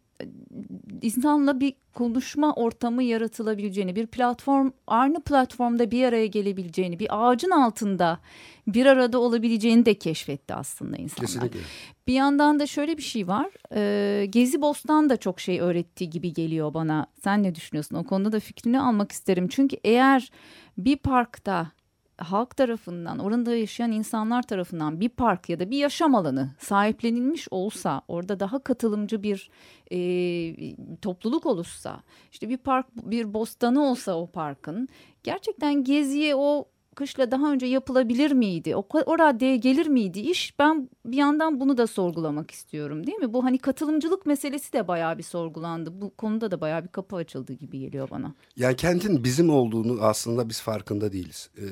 insanla 1.02 1.60
bir 1.60 1.74
konuşma 1.94 2.52
ortamı 2.52 3.02
yaratılabileceğini, 3.02 3.96
bir 3.96 4.06
platform 4.06 4.70
aynı 4.86 5.20
platformda 5.20 5.90
bir 5.90 6.04
araya 6.04 6.26
gelebileceğini, 6.26 6.98
bir 6.98 7.08
ağacın 7.10 7.50
altında 7.50 8.20
bir 8.66 8.86
arada 8.86 9.18
olabileceğini 9.18 9.86
de 9.86 9.94
keşfetti 9.94 10.54
aslında 10.54 10.96
insanlar. 10.96 11.26
Kesinlikle. 11.26 11.60
Bir 12.06 12.12
yandan 12.12 12.60
da 12.60 12.66
şöyle 12.66 12.96
bir 12.96 13.02
şey 13.02 13.28
var. 13.28 13.48
E, 13.74 14.26
Gezi 14.26 14.62
Bostan 14.62 15.10
da 15.10 15.16
çok 15.16 15.40
şey 15.40 15.60
öğrettiği 15.60 16.10
gibi 16.10 16.32
geliyor 16.32 16.74
bana. 16.74 17.06
Sen 17.24 17.42
ne 17.42 17.54
düşünüyorsun? 17.54 17.96
O 17.96 18.04
konuda 18.04 18.32
da 18.32 18.40
fikrini 18.40 18.80
almak 18.80 19.12
isterim. 19.12 19.48
Çünkü 19.48 19.76
eğer 19.84 20.30
bir 20.78 20.96
parkta 20.96 21.70
halk 22.18 22.56
tarafından, 22.56 23.18
orada 23.18 23.56
yaşayan 23.56 23.92
insanlar 23.92 24.42
tarafından 24.42 25.00
bir 25.00 25.08
park 25.08 25.48
ya 25.48 25.60
da 25.60 25.70
bir 25.70 25.78
yaşam 25.78 26.14
alanı 26.14 26.50
sahiplenilmiş 26.58 27.48
olsa, 27.50 28.02
orada 28.08 28.40
daha 28.40 28.58
katılımcı 28.58 29.22
bir 29.22 29.50
e, 29.92 30.96
topluluk 30.96 31.46
oluşsa, 31.46 32.02
işte 32.32 32.48
bir 32.48 32.56
park, 32.56 32.86
bir 32.96 33.34
bostanı 33.34 33.84
olsa 33.84 34.14
o 34.14 34.26
parkın, 34.26 34.88
gerçekten 35.22 35.84
geziye 35.84 36.34
o 36.36 36.68
kışla 36.98 37.30
daha 37.30 37.52
önce 37.52 37.66
yapılabilir 37.66 38.32
miydi? 38.32 38.76
O, 38.76 38.86
o 39.06 39.18
raddeye 39.18 39.56
gelir 39.56 39.86
miydi 39.86 40.20
iş? 40.20 40.58
Ben 40.58 40.88
bir 41.04 41.16
yandan 41.16 41.60
bunu 41.60 41.76
da 41.76 41.86
sorgulamak 41.86 42.50
istiyorum 42.50 43.06
değil 43.06 43.18
mi? 43.18 43.32
Bu 43.32 43.44
hani 43.44 43.58
katılımcılık 43.58 44.26
meselesi 44.26 44.72
de 44.72 44.88
bayağı 44.88 45.18
bir 45.18 45.22
sorgulandı. 45.22 46.00
Bu 46.00 46.16
konuda 46.16 46.50
da 46.50 46.60
bayağı 46.60 46.82
bir 46.82 46.88
kapı 46.88 47.16
açıldı 47.16 47.52
gibi 47.52 47.78
geliyor 47.78 48.10
bana. 48.10 48.34
Yani 48.56 48.76
kentin 48.76 49.24
bizim 49.24 49.50
olduğunu 49.50 50.02
aslında 50.02 50.48
biz 50.48 50.60
farkında 50.60 51.12
değiliz. 51.12 51.50
Ee, 51.58 51.62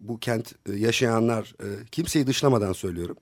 bu 0.00 0.18
kent 0.18 0.52
e, 0.66 0.72
yaşayanlar 0.72 1.54
e, 1.60 1.66
kimseyi 1.92 2.26
dışlamadan 2.26 2.72
söylüyorum. 2.72 3.16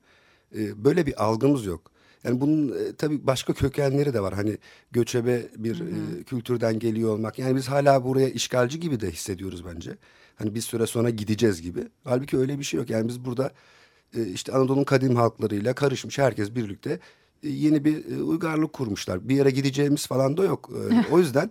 E, 0.54 0.84
böyle 0.84 1.06
bir 1.06 1.24
algımız 1.24 1.66
yok. 1.66 1.90
Yani 2.24 2.40
bunun 2.40 2.68
e, 2.68 2.96
tabii 2.98 3.26
başka 3.26 3.52
kökenleri 3.52 4.14
de 4.14 4.20
var. 4.20 4.34
Hani 4.34 4.58
göçebe 4.90 5.48
bir 5.56 5.80
hı 5.80 5.84
hı. 5.84 6.20
E, 6.20 6.22
kültürden 6.22 6.78
geliyor 6.78 7.14
olmak. 7.14 7.38
Yani 7.38 7.56
biz 7.56 7.68
hala 7.68 8.04
buraya 8.04 8.28
işgalci 8.28 8.80
gibi 8.80 9.00
de 9.00 9.10
hissediyoruz 9.10 9.64
bence. 9.66 9.96
Hani 10.40 10.54
bir 10.54 10.60
süre 10.60 10.86
sonra 10.86 11.10
gideceğiz 11.10 11.62
gibi. 11.62 11.80
Halbuki 12.04 12.38
öyle 12.38 12.58
bir 12.58 12.64
şey 12.64 12.78
yok. 12.78 12.90
Yani 12.90 13.08
biz 13.08 13.24
burada 13.24 13.52
e, 14.16 14.26
işte 14.26 14.52
Anadolu'nun 14.52 14.84
kadim 14.84 15.16
halklarıyla 15.16 15.74
karışmış 15.74 16.18
herkes 16.18 16.54
birlikte 16.54 17.00
e, 17.42 17.48
yeni 17.48 17.84
bir 17.84 18.16
e, 18.16 18.22
uygarlık 18.22 18.72
kurmuşlar. 18.72 19.28
Bir 19.28 19.36
yere 19.36 19.50
gideceğimiz 19.50 20.06
falan 20.06 20.36
da 20.36 20.44
yok. 20.44 20.70
O 21.10 21.18
yüzden 21.18 21.50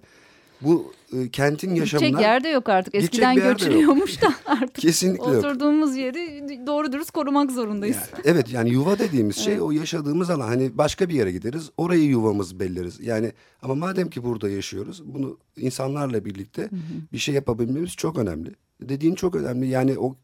bu 0.62 0.93
kentin 1.31 1.75
yaşamına... 1.75 2.08
Gidecek 2.08 2.25
yerde 2.25 2.50
yok 2.50 2.69
artık. 2.69 2.96
Eskiden 2.96 3.36
göçülüyormuş 3.36 4.22
da 4.22 4.34
artık. 4.46 4.75
Kesinlikle 4.75 5.31
yok. 5.31 5.46
Oturduğumuz 5.46 5.96
yeri 5.96 6.43
doğru 6.67 6.91
dürüst 6.91 7.12
korumak 7.12 7.51
zorundayız. 7.51 7.98
Yani, 7.98 8.24
evet 8.25 8.53
yani 8.53 8.69
yuva 8.69 9.00
dediğimiz 9.00 9.36
şey 9.36 9.53
evet. 9.53 9.63
o 9.63 9.72
yaşadığımız 9.72 10.29
alan. 10.29 10.48
Hani 10.48 10.77
başka 10.77 11.10
bir 11.10 11.13
yere 11.13 11.31
gideriz 11.31 11.69
orayı 11.77 12.03
yuvamız 12.03 12.60
belleriz. 12.60 13.00
Yani 13.00 13.31
ama 13.62 13.75
madem 13.75 14.10
ki 14.10 14.24
burada 14.24 14.50
yaşıyoruz 14.50 15.01
bunu 15.05 15.38
insanlarla 15.58 16.25
birlikte 16.25 16.62
hı 16.62 16.75
hı. 16.75 17.12
bir 17.13 17.17
şey 17.17 17.36
yapabilmemiz 17.36 17.91
çok 17.91 18.17
önemli. 18.17 18.55
Dediğin 18.81 19.15
çok 19.15 19.36
önemli. 19.36 19.67
Yani 19.67 20.00
o 20.00 20.15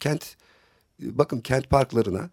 kent 0.00 0.36
bakın 1.00 1.40
kent 1.40 1.70
parklarına 1.70 2.30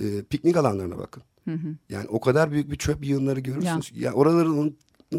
e, 0.00 0.22
piknik 0.22 0.56
alanlarına 0.56 0.98
bakın. 0.98 1.22
Hı 1.44 1.54
hı. 1.54 1.76
Yani 1.88 2.08
o 2.08 2.20
kadar 2.20 2.50
büyük 2.50 2.70
bir 2.70 2.76
çöp 2.76 3.04
yığınları 3.04 3.40
görürsünüz. 3.40 3.92
Ya. 3.94 4.00
Yani 4.02 4.14
oraların 4.14 4.76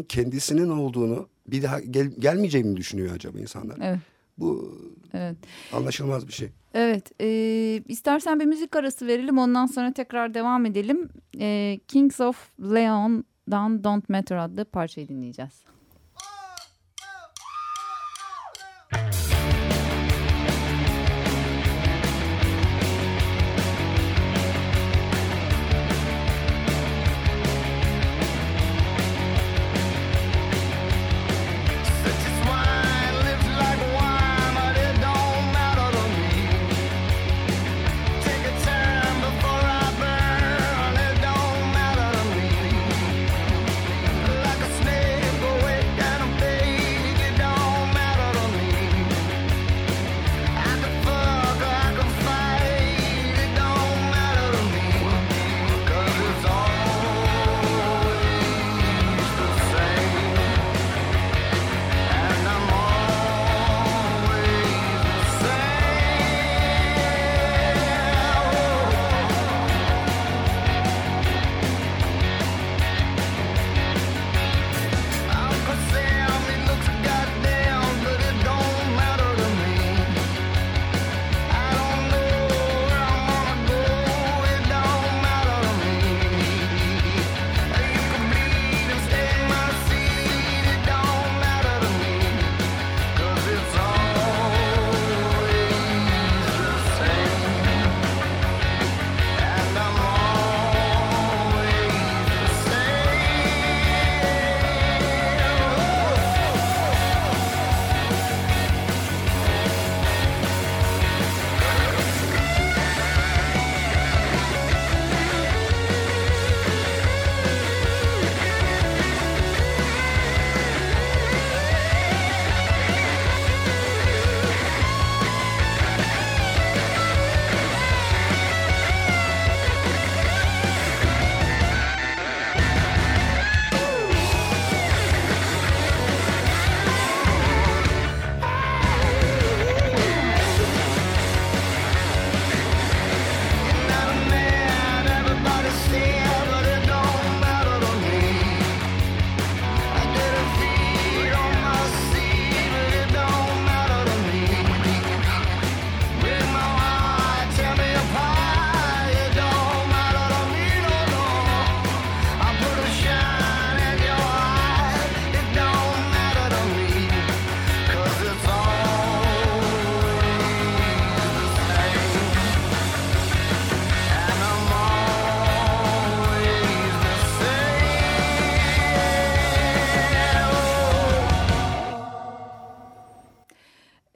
kendisinin 0.08 0.68
olduğunu 0.68 1.28
bir 1.46 1.62
daha 1.62 1.80
gel, 1.80 2.06
gelmeyeceğini 2.18 2.76
düşünüyor 2.76 3.14
acaba 3.14 3.38
insanlar? 3.38 3.78
Evet. 3.82 3.98
Bu 4.38 4.78
evet. 5.12 5.36
anlaşılmaz 5.72 6.28
bir 6.28 6.32
şey. 6.32 6.48
Evet. 6.74 7.12
E, 7.20 7.28
istersen 7.88 8.40
bir 8.40 8.44
müzik 8.44 8.76
arası 8.76 9.06
verelim. 9.06 9.38
Ondan 9.38 9.66
sonra 9.66 9.92
tekrar 9.92 10.34
devam 10.34 10.66
edelim. 10.66 11.08
E, 11.40 11.80
Kings 11.88 12.20
of 12.20 12.50
Leon'dan 12.60 13.84
Don't 13.84 14.08
Matter 14.08 14.36
adlı 14.36 14.64
parçayı 14.64 15.08
dinleyeceğiz. 15.08 15.52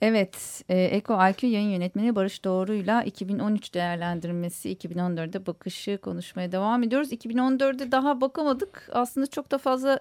Evet, 0.06 0.64
e, 0.68 0.84
Eko 0.84 1.28
IQ 1.28 1.46
yayın 1.46 1.68
yönetmeni 1.68 2.16
Barış 2.16 2.44
Doğru'yla 2.44 3.02
2013 3.02 3.75
değerlendirmesi, 3.75 4.76
2014'de 4.76 5.46
bakışı 5.46 5.99
konuşmaya 5.99 6.52
devam 6.52 6.82
ediyoruz. 6.82 7.12
2014'de 7.12 7.92
daha 7.92 8.20
bakamadık. 8.20 8.88
Aslında 8.92 9.26
çok 9.26 9.50
da 9.50 9.58
fazla 9.58 10.00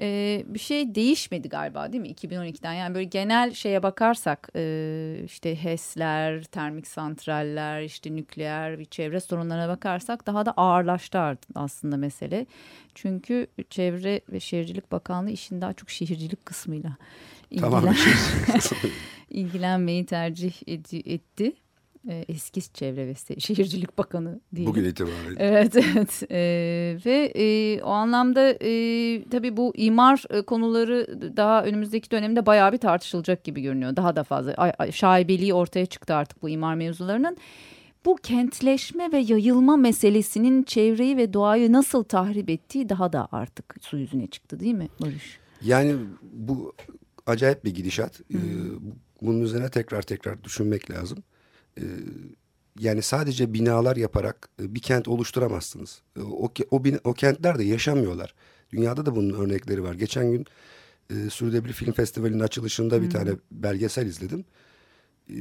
e, 0.00 0.42
bir 0.46 0.58
şey 0.58 0.94
değişmedi 0.94 1.48
galiba 1.48 1.92
değil 1.92 2.02
mi 2.02 2.10
2012'den? 2.12 2.72
Yani 2.72 2.94
böyle 2.94 3.04
genel 3.04 3.52
şeye 3.52 3.82
bakarsak 3.82 4.48
e, 4.56 5.20
işte 5.24 5.64
HES'ler, 5.64 6.44
termik 6.44 6.86
santraller, 6.86 7.82
işte 7.82 8.16
nükleer 8.16 8.78
bir 8.78 8.84
çevre 8.84 9.20
sorunlarına 9.20 9.68
bakarsak 9.68 10.26
daha 10.26 10.46
da 10.46 10.52
ağırlaştı 10.52 11.38
aslında 11.54 11.96
mesele. 11.96 12.46
Çünkü 12.94 13.46
Çevre 13.70 14.20
ve 14.32 14.40
Şehircilik 14.40 14.92
Bakanlığı 14.92 15.30
işin 15.30 15.60
daha 15.60 15.72
çok 15.72 15.90
şehircilik 15.90 16.46
kısmıyla 16.46 16.96
ilgilen. 17.50 17.70
Tamam. 17.70 17.94
ilgilenmeyi 19.30 20.06
tercih 20.06 20.52
etti. 21.06 21.52
E, 22.08 22.24
eski 22.28 22.72
Çevre 22.72 23.06
ve 23.06 23.40
Şehircilik 23.40 23.98
Bakanı 23.98 24.40
değil. 24.52 24.68
Bugün 24.68 24.84
itibariyle. 24.84 25.36
Evet 25.38 25.76
evet 25.76 26.22
e, 26.30 26.38
ve 27.06 27.32
e, 27.36 27.82
o 27.82 27.90
anlamda 27.90 28.50
e, 28.60 29.24
tabii 29.30 29.56
bu 29.56 29.72
imar 29.76 30.24
e, 30.30 30.42
konuları 30.42 31.20
daha 31.36 31.64
önümüzdeki 31.64 32.10
dönemde 32.10 32.46
bayağı 32.46 32.72
bir 32.72 32.78
tartışılacak 32.78 33.44
gibi 33.44 33.62
görünüyor. 33.62 33.96
Daha 33.96 34.16
da 34.16 34.24
fazla 34.24 34.72
şaibeliği 34.92 35.54
ortaya 35.54 35.86
çıktı 35.86 36.14
artık 36.14 36.42
bu 36.42 36.48
imar 36.48 36.74
mevzularının. 36.74 37.36
Bu 38.04 38.16
kentleşme 38.16 39.12
ve 39.12 39.18
yayılma 39.18 39.76
meselesinin 39.76 40.62
çevreyi 40.62 41.16
ve 41.16 41.32
doğayı 41.32 41.72
nasıl 41.72 42.02
tahrip 42.02 42.50
ettiği 42.50 42.88
daha 42.88 43.12
da 43.12 43.28
artık 43.32 43.74
su 43.80 43.98
yüzüne 43.98 44.26
çıktı 44.26 44.60
değil 44.60 44.74
mi 44.74 44.88
Barış? 45.00 45.38
Yani 45.62 45.96
bu 46.32 46.74
acayip 47.26 47.64
bir 47.64 47.74
gidişat. 47.74 48.20
Ee, 48.20 48.38
bunun 49.22 49.40
üzerine 49.40 49.68
tekrar 49.70 50.02
tekrar 50.02 50.44
düşünmek 50.44 50.90
lazım. 50.90 51.18
Ee, 51.78 51.82
yani 52.78 53.02
sadece 53.02 53.54
binalar 53.54 53.96
yaparak 53.96 54.48
e, 54.62 54.74
bir 54.74 54.80
kent 54.80 55.08
oluşturamazsınız. 55.08 56.02
Ee, 56.16 56.20
o, 56.20 56.52
o, 56.70 56.82
o 57.04 57.12
kentlerde 57.12 57.64
yaşamıyorlar. 57.64 58.34
Dünyada 58.72 59.06
da 59.06 59.16
bunun 59.16 59.40
örnekleri 59.40 59.82
var. 59.82 59.94
Geçen 59.94 60.32
gün 60.32 60.46
e, 61.10 61.30
Sürdürülebilir 61.30 61.72
Film 61.72 61.92
Festivali'nin 61.92 62.40
açılışında 62.40 63.02
bir 63.02 63.10
tane 63.10 63.30
belgesel 63.50 64.06
izledim. 64.06 64.44
E, 65.30 65.36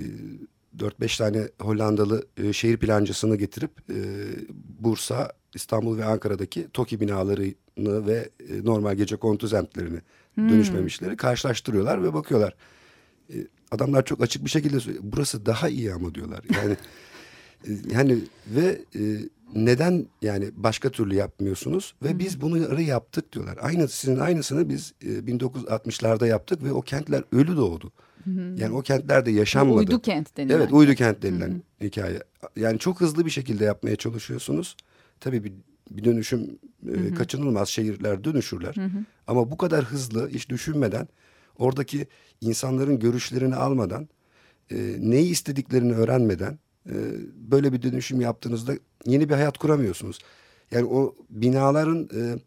4-5 0.77 1.17
tane 1.17 1.47
Hollandalı 1.61 2.27
e, 2.37 2.53
şehir 2.53 2.77
plancısını 2.77 3.35
getirip 3.35 3.71
e, 3.89 3.99
Bursa, 4.79 5.31
İstanbul 5.53 5.97
ve 5.97 6.05
Ankara'daki 6.05 6.67
TOKİ 6.73 6.99
binalarını 6.99 8.07
ve 8.07 8.29
e, 8.49 8.65
normal 8.65 8.95
gece 8.95 9.15
kontu 9.15 9.47
semtlerini 9.47 9.97
hmm. 9.97 10.01
Dönüşmemişleri 10.37 11.17
karşılaştırıyorlar 11.17 12.03
ve 12.03 12.13
bakıyorlar. 12.13 12.55
E, 13.29 13.35
adamlar 13.71 14.05
çok 14.05 14.21
açık 14.21 14.45
bir 14.45 14.49
şekilde 14.49 14.79
söylüyor. 14.79 15.03
Burası 15.07 15.45
daha 15.45 15.69
iyi 15.69 15.93
ama 15.93 16.15
diyorlar. 16.15 16.41
Yani 16.55 16.77
e, 17.67 17.95
yani 17.95 18.17
ve 18.47 18.81
e, 18.95 19.01
neden 19.55 20.05
yani 20.21 20.51
başka 20.55 20.89
türlü 20.89 21.15
yapmıyorsunuz 21.15 21.95
ve 22.03 22.11
hmm. 22.11 22.19
biz 22.19 22.41
bunları 22.41 22.81
yaptık 22.81 23.33
diyorlar. 23.33 23.57
Aynı 23.61 23.87
sizin 23.87 24.19
aynısını 24.19 24.69
biz 24.69 24.93
e, 25.01 25.07
1960'larda 25.07 26.27
yaptık 26.27 26.63
ve 26.63 26.71
o 26.71 26.81
kentler 26.81 27.23
ölü 27.31 27.57
doğdu. 27.57 27.91
Hmm. 28.23 28.55
Yani 28.55 28.75
o 28.75 28.81
kentlerde 28.81 29.31
yaşanmadı. 29.31 29.79
Uydu 29.79 30.01
kent 30.01 30.37
denilen. 30.37 30.55
Evet 30.55 30.73
uydu 30.73 30.95
kent 30.95 31.21
denilen 31.21 31.49
hmm. 31.49 31.87
hikaye. 31.87 32.19
Yani 32.55 32.79
çok 32.79 33.01
hızlı 33.01 33.25
bir 33.25 33.31
şekilde 33.31 33.65
yapmaya 33.65 33.95
çalışıyorsunuz. 33.95 34.75
Tabii 35.19 35.43
bir, 35.43 35.53
bir 35.97 36.03
dönüşüm 36.03 36.59
e, 36.89 37.13
kaçınılmaz 37.13 37.69
şehirler 37.69 38.23
dönüşürler. 38.23 38.75
Hı 38.75 38.89
Ama 39.27 39.51
bu 39.51 39.57
kadar 39.57 39.83
hızlı 39.85 40.29
hiç 40.29 40.49
düşünmeden 40.49 41.07
oradaki 41.57 42.07
insanların 42.41 42.99
görüşlerini 42.99 43.55
almadan 43.55 44.07
e, 44.71 44.95
neyi 44.99 45.31
istediklerini 45.31 45.93
öğrenmeden 45.93 46.59
e, 46.85 46.95
böyle 47.35 47.73
bir 47.73 47.81
dönüşüm 47.81 48.21
yaptığınızda 48.21 48.73
yeni 49.05 49.29
bir 49.29 49.33
hayat 49.33 49.57
kuramıyorsunuz. 49.57 50.19
Yani 50.71 50.85
o 50.85 51.15
binaların 51.29 52.09
e, 52.15 52.39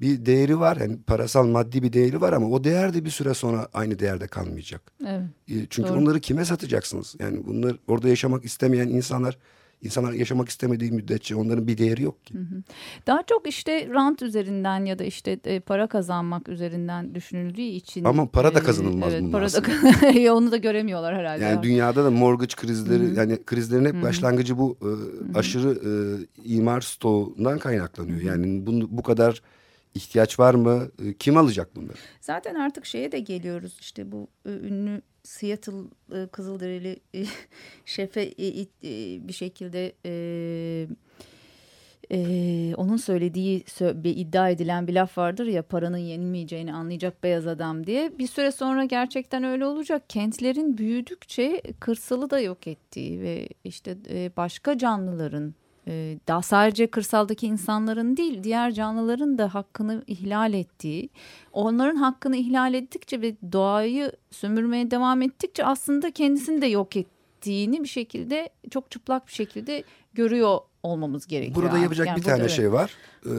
bir 0.00 0.26
değeri 0.26 0.60
var. 0.60 0.76
Yani 0.76 0.98
parasal 1.06 1.46
maddi 1.46 1.82
bir 1.82 1.92
değeri 1.92 2.20
var 2.20 2.32
ama 2.32 2.46
o 2.46 2.64
değer 2.64 2.94
de 2.94 3.04
bir 3.04 3.10
süre 3.10 3.34
sonra 3.34 3.68
aynı 3.74 3.98
değerde 3.98 4.26
kalmayacak. 4.26 4.92
Evet. 5.06 5.22
E, 5.48 5.66
çünkü 5.70 5.88
Doğru. 5.88 5.98
onları 5.98 6.20
kime 6.20 6.44
satacaksınız? 6.44 7.14
Yani 7.18 7.46
bunlar 7.46 7.76
orada 7.88 8.08
yaşamak 8.08 8.44
istemeyen 8.44 8.88
insanlar 8.88 9.38
insanlar 9.84 10.12
yaşamak 10.12 10.48
istemediği 10.48 10.92
müddetçe 10.92 11.36
onların 11.36 11.66
bir 11.66 11.78
değeri 11.78 12.02
yok 12.02 12.26
ki. 12.26 12.34
Hı 12.34 12.38
hı. 12.38 12.62
Daha 13.06 13.22
çok 13.22 13.46
işte 13.46 13.88
rant 13.88 14.22
üzerinden 14.22 14.84
ya 14.84 14.98
da 14.98 15.04
işte 15.04 15.40
e, 15.44 15.60
para 15.60 15.86
kazanmak 15.86 16.48
üzerinden 16.48 17.14
düşünüldüğü 17.14 17.62
için. 17.62 18.04
Ama 18.04 18.26
para 18.26 18.54
da 18.54 18.58
e, 18.58 18.62
kazanılmaz 18.62 19.14
e, 19.14 19.16
evet, 19.16 19.32
para 19.32 19.52
da 19.52 20.32
onu 20.34 20.52
da 20.52 20.56
göremiyorlar 20.56 21.16
herhalde. 21.16 21.44
Yani 21.44 21.62
dünyada 21.62 22.04
da 22.04 22.10
mortgage 22.10 22.54
krizleri 22.56 23.04
hı 23.04 23.08
hı. 23.08 23.14
yani 23.14 23.44
krizlerin 23.44 23.84
hep 23.84 23.94
hı 23.94 23.98
hı. 23.98 24.02
başlangıcı 24.02 24.58
bu 24.58 24.78
e, 24.82 25.38
aşırı 25.38 25.70
e, 25.70 25.92
imar 26.44 26.80
stoğundan 26.80 27.58
kaynaklanıyor. 27.58 28.18
Hı 28.18 28.22
hı. 28.22 28.26
Yani 28.26 28.66
bunu 28.66 28.88
bu 28.90 29.02
kadar 29.02 29.42
ihtiyaç 29.94 30.38
var 30.38 30.54
mı? 30.54 30.88
Kim 31.18 31.36
alacak 31.36 31.76
bunları? 31.76 31.96
Zaten 32.20 32.54
artık 32.54 32.86
şeye 32.86 33.12
de 33.12 33.20
geliyoruz 33.20 33.76
işte 33.80 34.12
bu 34.12 34.28
ünlü 34.46 35.02
Seattle 35.24 35.82
e, 36.12 36.26
Kızılderili 36.26 37.00
e, 37.14 37.24
şefe 37.84 38.22
e, 38.22 38.60
e, 38.60 38.66
bir 39.28 39.32
şekilde 39.32 39.92
e, 40.06 40.12
e, 42.10 42.74
onun 42.74 42.96
söylediği 42.96 43.64
bir 43.80 44.16
iddia 44.16 44.50
edilen 44.50 44.86
bir 44.86 44.92
laf 44.92 45.18
vardır 45.18 45.46
ya 45.46 45.62
paranın 45.62 45.98
yenilmeyeceğini 45.98 46.74
anlayacak 46.74 47.22
beyaz 47.22 47.46
adam 47.46 47.86
diye. 47.86 48.18
Bir 48.18 48.26
süre 48.26 48.52
sonra 48.52 48.84
gerçekten 48.84 49.44
öyle 49.44 49.66
olacak. 49.66 50.10
Kentlerin 50.10 50.78
büyüdükçe 50.78 51.62
kırsalı 51.80 52.30
da 52.30 52.40
yok 52.40 52.66
ettiği 52.66 53.20
ve 53.20 53.48
işte 53.64 53.96
e, 54.08 54.30
başka 54.36 54.78
canlıların 54.78 55.54
e, 55.88 56.18
daha 56.28 56.42
sadece 56.42 56.86
kırsaldaki 56.86 57.46
insanların 57.46 58.16
değil 58.16 58.44
diğer 58.44 58.72
canlıların 58.72 59.38
da 59.38 59.54
hakkını 59.54 60.04
ihlal 60.06 60.54
ettiği 60.54 61.08
onların 61.52 61.96
hakkını 61.96 62.36
ihlal 62.36 62.74
ettikçe 62.74 63.20
ve 63.20 63.34
doğayı 63.52 64.12
sömürmeye 64.30 64.90
devam 64.90 65.22
ettikçe 65.22 65.64
aslında 65.64 66.10
kendisini 66.10 66.62
de 66.62 66.66
yok 66.66 66.96
ettiğini 66.96 67.82
bir 67.82 67.88
şekilde 67.88 68.48
çok 68.70 68.90
çıplak 68.90 69.26
bir 69.26 69.32
şekilde 69.32 69.84
görüyor 70.14 70.58
olmamız 70.82 71.26
gerekiyor. 71.26 71.56
Burada 71.56 71.78
yapacak 71.78 72.06
yani 72.06 72.16
bir 72.16 72.22
tane 72.22 72.48
şey 72.48 72.72
var. 72.72 72.90
Ee, 73.26 73.30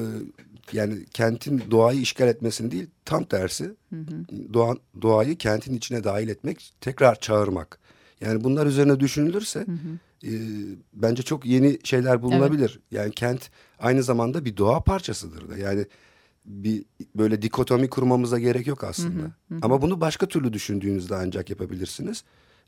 yani 0.73 1.05
kentin 1.13 1.63
doğayı 1.71 2.01
işgal 2.01 2.27
etmesini 2.27 2.71
değil 2.71 2.87
tam 3.05 3.23
tersi 3.23 3.63
hı 3.63 3.95
hı. 3.95 4.53
Doğa, 4.53 4.75
doğayı 5.01 5.37
kentin 5.37 5.77
içine 5.77 6.03
dahil 6.03 6.29
etmek 6.29 6.73
tekrar 6.81 7.19
çağırmak. 7.19 7.79
Yani 8.21 8.43
bunlar 8.43 8.65
üzerine 8.65 8.99
düşünülürse 8.99 9.59
hı 9.59 9.71
hı 9.71 9.99
e, 10.25 10.31
bence 10.93 11.23
çok 11.23 11.45
yeni 11.45 11.79
şeyler 11.83 12.21
bulunabilir. 12.21 12.69
Evet. 12.69 12.91
Yani 12.91 13.11
kent 13.11 13.49
aynı 13.79 14.03
zamanda 14.03 14.45
bir 14.45 14.57
doğa 14.57 14.83
parçasıdır 14.83 15.49
da. 15.49 15.57
Yani 15.57 15.85
bir 16.45 16.85
böyle 17.15 17.41
dikotomi 17.41 17.89
kurmamıza 17.89 18.39
gerek 18.39 18.67
yok 18.67 18.83
aslında. 18.83 19.23
Hı 19.23 19.25
hı 19.25 19.55
hı. 19.55 19.59
Ama 19.61 19.81
bunu 19.81 20.01
başka 20.01 20.25
türlü 20.25 20.53
düşündüğünüzde 20.53 21.15
ancak 21.15 21.49
yapabilirsiniz. 21.49 22.23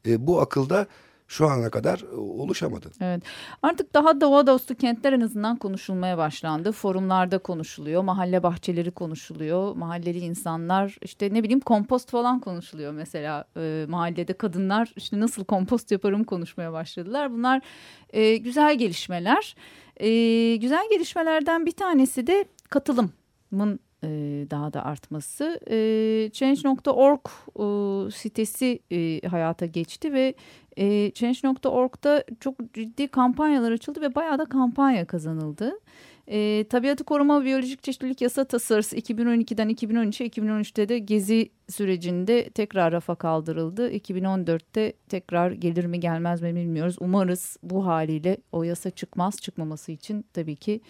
E, 0.07 0.27
bu 0.27 0.41
akılda 0.41 0.87
şu 1.27 1.47
ana 1.47 1.69
kadar 1.69 2.03
e, 2.13 2.15
oluşamadı. 2.15 2.91
Evet. 3.01 3.23
Artık 3.63 3.93
daha 3.93 4.21
doğa 4.21 4.47
dostu 4.47 4.75
kentler 4.75 5.13
en 5.13 5.21
azından 5.21 5.55
konuşulmaya 5.55 6.17
başlandı. 6.17 6.71
Forumlarda 6.71 7.37
konuşuluyor, 7.37 8.03
mahalle 8.03 8.43
bahçeleri 8.43 8.91
konuşuluyor, 8.91 9.75
mahalleli 9.75 10.19
insanlar 10.19 10.97
işte 11.01 11.33
ne 11.33 11.43
bileyim 11.43 11.59
kompost 11.59 12.09
falan 12.11 12.39
konuşuluyor 12.39 12.91
mesela 12.91 13.45
e, 13.57 13.85
mahallede 13.89 14.33
kadınlar 14.33 14.93
işte 14.95 15.19
nasıl 15.19 15.45
kompost 15.45 15.91
yaparım 15.91 16.23
konuşmaya 16.23 16.73
başladılar. 16.73 17.31
Bunlar 17.31 17.61
e, 18.09 18.37
güzel 18.37 18.77
gelişmeler. 18.77 19.55
E, 19.97 20.09
güzel 20.55 20.89
gelişmelerden 20.89 21.65
bir 21.65 21.71
tanesi 21.71 22.27
de 22.27 22.45
katılımın 22.69 23.79
e, 24.03 24.09
daha 24.51 24.73
da 24.73 24.85
artması. 24.85 25.59
E, 25.69 26.29
Change.org 26.33 27.19
e, 27.59 28.11
sitesi 28.11 28.79
e, 28.91 29.27
hayata 29.27 29.65
geçti 29.65 30.13
ve 30.13 30.33
e, 30.77 31.11
Change.org'da 31.11 32.23
çok 32.39 32.73
ciddi 32.73 33.07
kampanyalar 33.07 33.71
açıldı 33.71 34.01
ve 34.01 34.15
bayağı 34.15 34.39
da 34.39 34.45
kampanya 34.45 35.05
kazanıldı. 35.05 35.79
E, 36.27 36.65
Tabiatı 36.69 37.03
Koruma 37.03 37.43
Biyolojik 37.45 37.83
Çeşitlilik 37.83 38.21
Yasa 38.21 38.43
Tasarısı 38.45 38.97
2012'den 38.97 39.69
2013'e 39.69 40.27
2013'te 40.27 40.89
de 40.89 40.99
gezi 40.99 41.49
sürecinde 41.69 42.49
tekrar 42.49 42.91
rafa 42.91 43.15
kaldırıldı. 43.15 43.91
2014'te 43.91 44.93
tekrar 45.09 45.51
gelir 45.51 45.85
mi 45.85 45.99
gelmez 45.99 46.41
mi 46.41 46.55
bilmiyoruz. 46.55 46.95
Umarız 46.99 47.57
bu 47.63 47.85
haliyle 47.85 48.37
o 48.51 48.63
yasa 48.63 48.89
çıkmaz 48.89 49.37
çıkmaması 49.41 49.91
için 49.91 50.25
tabii 50.33 50.55
ki 50.55 50.81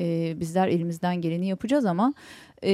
e, 0.00 0.40
bizler 0.40 0.68
elimizden 0.68 1.20
geleni 1.20 1.46
yapacağız 1.46 1.84
ama 1.84 2.14
e, 2.64 2.72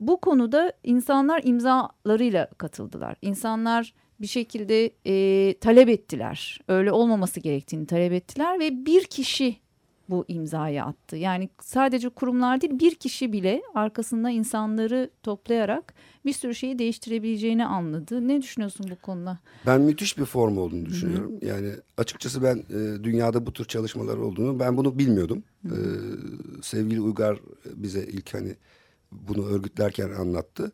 bu 0.00 0.20
konuda 0.20 0.72
insanlar 0.84 1.40
imzalarıyla 1.44 2.46
katıldılar. 2.58 3.16
İnsanlar 3.22 3.94
bir 4.20 4.26
şekilde 4.26 4.90
e, 5.06 5.54
talep 5.58 5.88
ettiler. 5.88 6.60
Öyle 6.68 6.92
olmaması 6.92 7.40
gerektiğini 7.40 7.86
talep 7.86 8.12
ettiler 8.12 8.60
ve 8.60 8.86
bir 8.86 9.04
kişi 9.04 9.56
bu 10.10 10.24
imzayı 10.28 10.84
attı. 10.84 11.16
Yani 11.16 11.48
sadece 11.60 12.08
kurumlar 12.08 12.60
değil 12.60 12.78
bir 12.78 12.94
kişi 12.94 13.32
bile 13.32 13.62
arkasında 13.74 14.30
insanları 14.30 15.10
toplayarak 15.22 15.94
bir 16.24 16.32
sürü 16.32 16.54
şeyi 16.54 16.78
değiştirebileceğini 16.78 17.66
anladı. 17.66 18.28
Ne 18.28 18.42
düşünüyorsun 18.42 18.86
bu 18.90 18.96
konuda? 18.96 19.38
Ben 19.66 19.80
müthiş 19.80 20.18
bir 20.18 20.24
form 20.24 20.58
olduğunu 20.58 20.86
düşünüyorum. 20.86 21.32
Hı 21.32 21.36
-hı. 21.36 21.48
Yani 21.48 21.72
açıkçası 21.96 22.42
ben 22.42 22.56
e, 22.56 23.04
dünyada 23.04 23.46
bu 23.46 23.52
tür 23.52 23.64
çalışmalar 23.64 24.16
olduğunu 24.16 24.60
ben 24.60 24.76
bunu 24.76 24.98
bilmiyordum. 24.98 25.42
Hı 25.62 25.74
-hı. 25.74 26.58
E, 26.58 26.62
sevgili 26.62 27.00
Uygar 27.00 27.38
bize 27.74 28.04
ilk 28.04 28.34
hani 28.34 28.56
bunu 29.12 29.46
örgütlerken 29.46 30.10
anlattı. 30.10 30.72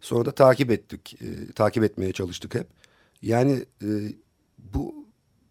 Sonra 0.00 0.24
da 0.24 0.30
takip 0.30 0.70
ettik. 0.70 1.16
E, 1.22 1.52
takip 1.52 1.84
etmeye 1.84 2.12
çalıştık 2.12 2.54
hep. 2.54 2.66
Yani 3.22 3.64
e, 3.82 3.88
bu 4.58 5.02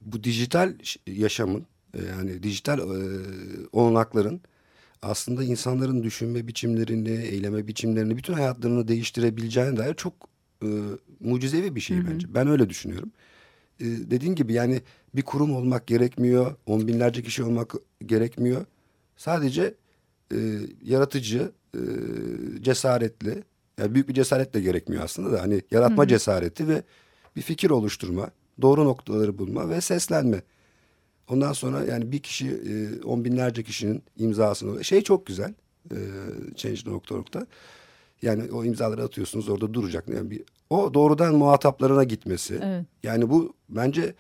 bu 0.02 0.24
dijital 0.24 0.74
yaşamın 1.08 1.65
yani 2.10 2.43
dijital 2.43 2.80
e, 2.80 3.17
olanakların 3.71 4.41
aslında 5.01 5.43
insanların 5.43 6.04
düşünme 6.04 6.47
biçimlerini, 6.47 7.12
eyleme 7.12 7.67
biçimlerini, 7.67 8.17
bütün 8.17 8.34
hayatlarını 8.34 8.88
değiştirebileceğine 8.88 9.77
dair 9.77 9.93
çok 9.93 10.13
e, 10.63 10.67
mucizevi 11.19 11.75
bir 11.75 11.82
şey 11.82 11.97
hı 11.97 12.01
hı. 12.01 12.08
bence. 12.13 12.27
Ben 12.34 12.47
öyle 12.47 12.69
düşünüyorum. 12.69 13.12
E, 13.80 13.86
dediğin 13.86 14.36
gibi 14.36 14.54
yani 14.54 14.82
bir 15.15 15.21
kurum 15.21 15.56
olmak 15.56 15.88
gerekmiyor. 15.88 16.56
On 16.65 16.88
binlerce 16.88 17.23
kişi 17.23 17.43
olmak 17.43 17.73
gerekmiyor. 18.06 18.65
Sadece 19.17 19.73
e, 20.34 20.38
yaratıcı, 20.84 21.51
e, 21.75 21.82
cesaretli, 22.62 23.43
yani 23.77 23.93
büyük 23.93 24.10
bir 24.10 24.13
cesaret 24.13 24.54
de 24.54 24.62
gerekmiyor 24.62 25.04
aslında 25.04 25.32
da 25.32 25.41
hani 25.41 25.62
yaratma 25.71 26.04
hı 26.04 26.06
hı. 26.06 26.08
cesareti 26.08 26.67
ve 26.67 26.84
bir 27.36 27.41
fikir 27.41 27.69
oluşturma, 27.69 28.32
doğru 28.62 28.86
noktaları 28.86 29.38
bulma 29.38 29.69
ve 29.69 29.82
seslenme. 29.82 30.41
Ondan 31.32 31.54
sonra 31.54 31.86
yani 31.86 32.12
bir 32.12 32.20
kişi 32.20 32.48
e, 32.48 33.04
on 33.06 33.26
binlerce 33.26 33.63
kişinin 33.63 34.04
imzasını 34.17 34.84
şey 34.84 35.02
çok 35.02 35.26
güzel 35.26 35.54
e, 35.91 35.98
Change.org'da. 36.56 37.48
Yani 38.22 38.52
o 38.52 38.63
imzaları 38.63 39.04
atıyorsunuz 39.04 39.50
orada 39.50 39.74
duracak. 39.74 40.10
Yani 40.10 40.32
bir, 40.32 40.44
o 40.70 40.94
doğrudan 40.94 41.36
muhataplarına 41.36 42.04
gitmesi. 42.04 42.60
Evet. 42.63 42.86
Yani 43.04 43.30
bu 43.30 43.54
bence 43.70 44.13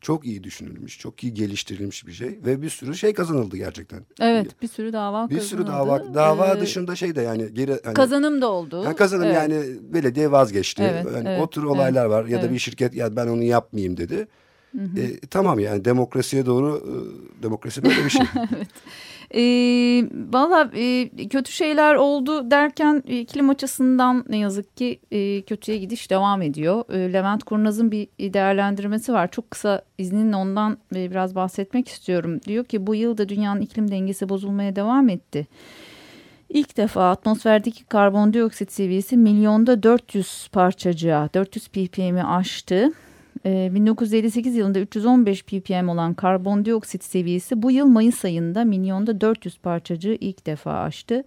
çok 0.00 0.26
iyi 0.26 0.44
düşünülmüş, 0.44 0.98
çok 0.98 1.24
iyi 1.24 1.34
geliştirilmiş 1.34 2.06
bir 2.06 2.12
şey 2.12 2.38
ve 2.46 2.62
bir 2.62 2.70
sürü 2.70 2.94
şey 2.94 3.12
kazanıldı 3.12 3.56
gerçekten. 3.56 4.00
Evet, 4.20 4.62
bir 4.62 4.68
sürü 4.68 4.92
dava 4.92 5.30
bir 5.30 5.34
kazanıldı. 5.34 5.34
Bir 5.34 5.48
sürü 5.48 5.66
dava 5.66 6.14
dava 6.14 6.54
ee, 6.54 6.60
dışında 6.60 6.96
şey 6.96 7.16
de 7.16 7.22
yani 7.22 7.54
geri 7.54 7.80
hani, 7.84 7.94
kazanım 7.94 8.42
da 8.42 8.50
oldu. 8.50 8.82
Yani 8.84 8.96
kazanım 8.96 9.24
evet. 9.24 9.36
yani 9.36 9.64
belediye 9.92 10.30
vazgeçti. 10.30 10.82
Evet, 10.82 11.06
yani 11.14 11.28
evet, 11.28 11.42
o 11.42 11.50
tür 11.50 11.62
olaylar 11.62 12.02
evet, 12.02 12.10
var 12.10 12.24
ya 12.24 12.38
evet. 12.38 12.48
da 12.48 12.52
bir 12.52 12.58
şirket 12.58 12.94
ya 12.94 13.16
ben 13.16 13.26
onu 13.26 13.42
yapmayayım 13.42 13.96
dedi. 13.96 14.26
Hı. 14.74 15.00
E, 15.00 15.20
tamam 15.30 15.58
yani 15.58 15.84
demokrasiye 15.84 16.46
doğru 16.46 16.82
e, 16.86 17.42
demokrasi 17.42 17.84
böyle 17.84 18.04
bir 18.04 18.10
şey. 18.10 18.26
evet. 18.56 18.68
E, 19.34 19.42
Valla 20.32 20.70
e, 20.76 21.08
kötü 21.28 21.52
şeyler 21.52 21.94
oldu 21.94 22.50
derken 22.50 23.02
iklim 23.06 23.50
açısından 23.50 24.24
ne 24.28 24.38
yazık 24.38 24.76
ki 24.76 25.00
e, 25.10 25.42
kötüye 25.42 25.78
gidiş 25.78 26.10
devam 26.10 26.42
ediyor. 26.42 26.84
E, 26.92 27.12
Levent 27.12 27.44
Kurnaz'ın 27.44 27.90
bir 27.90 28.08
değerlendirmesi 28.20 29.12
var. 29.12 29.30
Çok 29.30 29.50
kısa 29.50 29.82
izninle 29.98 30.36
ondan 30.36 30.78
e, 30.96 31.10
biraz 31.10 31.34
bahsetmek 31.34 31.88
istiyorum. 31.88 32.40
Diyor 32.46 32.64
ki 32.64 32.86
bu 32.86 32.94
yılda 32.94 33.28
dünyanın 33.28 33.60
iklim 33.60 33.90
dengesi 33.90 34.28
bozulmaya 34.28 34.76
devam 34.76 35.08
etti. 35.08 35.46
İlk 36.48 36.76
defa 36.76 37.10
atmosferdeki 37.10 37.84
karbondioksit 37.84 38.72
seviyesi 38.72 39.16
milyonda 39.16 39.82
400 39.82 40.48
parçacığa, 40.52 41.28
400 41.34 41.68
ppm'i 41.68 42.24
aştı. 42.24 42.92
1958 43.44 44.54
ee, 44.54 44.58
yılında 44.58 44.80
315 44.80 45.44
ppm 45.44 45.88
olan 45.88 46.14
karbondioksit 46.14 47.04
seviyesi 47.04 47.62
bu 47.62 47.70
yıl 47.70 47.86
Mayıs 47.86 48.24
ayında 48.24 48.64
milyonda 48.64 49.20
400 49.20 49.58
parçacığı 49.58 50.16
ilk 50.20 50.46
defa 50.46 50.72
aştı. 50.72 51.24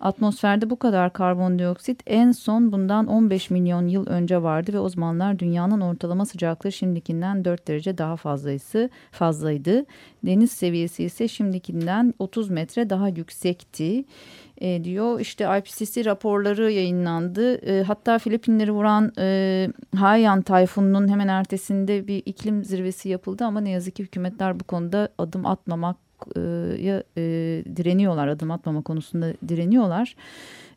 Atmosferde 0.00 0.70
bu 0.70 0.78
kadar 0.78 1.12
karbondioksit 1.12 2.02
en 2.06 2.32
son 2.32 2.72
bundan 2.72 3.06
15 3.06 3.50
milyon 3.50 3.86
yıl 3.86 4.06
önce 4.06 4.42
vardı 4.42 4.72
ve 4.72 4.78
o 4.78 4.88
zamanlar 4.88 5.38
dünyanın 5.38 5.80
ortalama 5.80 6.26
sıcaklığı 6.26 6.72
şimdikinden 6.72 7.44
4 7.44 7.68
derece 7.68 7.98
daha 7.98 8.16
fazlaydı. 8.16 8.88
fazlaydı. 9.10 9.84
Deniz 10.26 10.52
seviyesi 10.52 11.04
ise 11.04 11.28
şimdikinden 11.28 12.14
30 12.18 12.50
metre 12.50 12.90
daha 12.90 13.08
yüksekti 13.08 14.04
e, 14.60 14.84
diyor. 14.84 15.20
İşte 15.20 15.58
IPCC 15.58 16.04
raporları 16.04 16.72
yayınlandı. 16.72 17.54
E, 17.54 17.82
hatta 17.82 18.18
Filipinleri 18.18 18.72
vuran 18.72 19.12
e, 19.18 19.68
Haiyan 19.96 20.42
tayfununun 20.42 21.08
hemen 21.08 21.28
ertesinde 21.28 22.06
bir 22.06 22.22
iklim 22.26 22.64
zirvesi 22.64 23.08
yapıldı 23.08 23.44
ama 23.44 23.60
ne 23.60 23.70
yazık 23.70 23.96
ki 23.96 24.02
hükümetler 24.02 24.60
bu 24.60 24.64
konuda 24.64 25.08
adım 25.18 25.46
atmamak 25.46 26.09
ya 26.78 27.02
e, 27.16 27.22
direniyorlar 27.76 28.28
adım 28.28 28.50
atmama 28.50 28.82
konusunda 28.82 29.32
direniyorlar. 29.48 30.16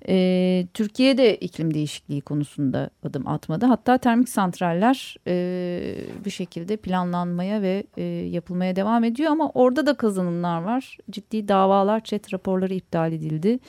E, 0.07 0.67
Türkiye 0.73 1.17
de 1.17 1.35
iklim 1.35 1.73
değişikliği 1.73 2.21
konusunda 2.21 2.89
adım 3.03 3.27
atmadı. 3.27 3.65
Hatta 3.65 3.97
termik 3.97 4.29
santraller 4.29 5.15
e, 5.27 5.95
bir 6.25 6.29
şekilde 6.29 6.77
planlanmaya 6.77 7.61
ve 7.61 7.83
e, 7.97 8.03
yapılmaya 8.03 8.75
devam 8.75 9.03
ediyor 9.03 9.31
ama 9.31 9.49
orada 9.53 9.85
da 9.85 9.93
kazanımlar 9.93 10.61
var. 10.61 10.97
Ciddi 11.09 11.47
davalar, 11.47 12.03
çet 12.03 12.33
raporları 12.33 12.73
iptal 12.73 13.13
edildi. 13.13 13.59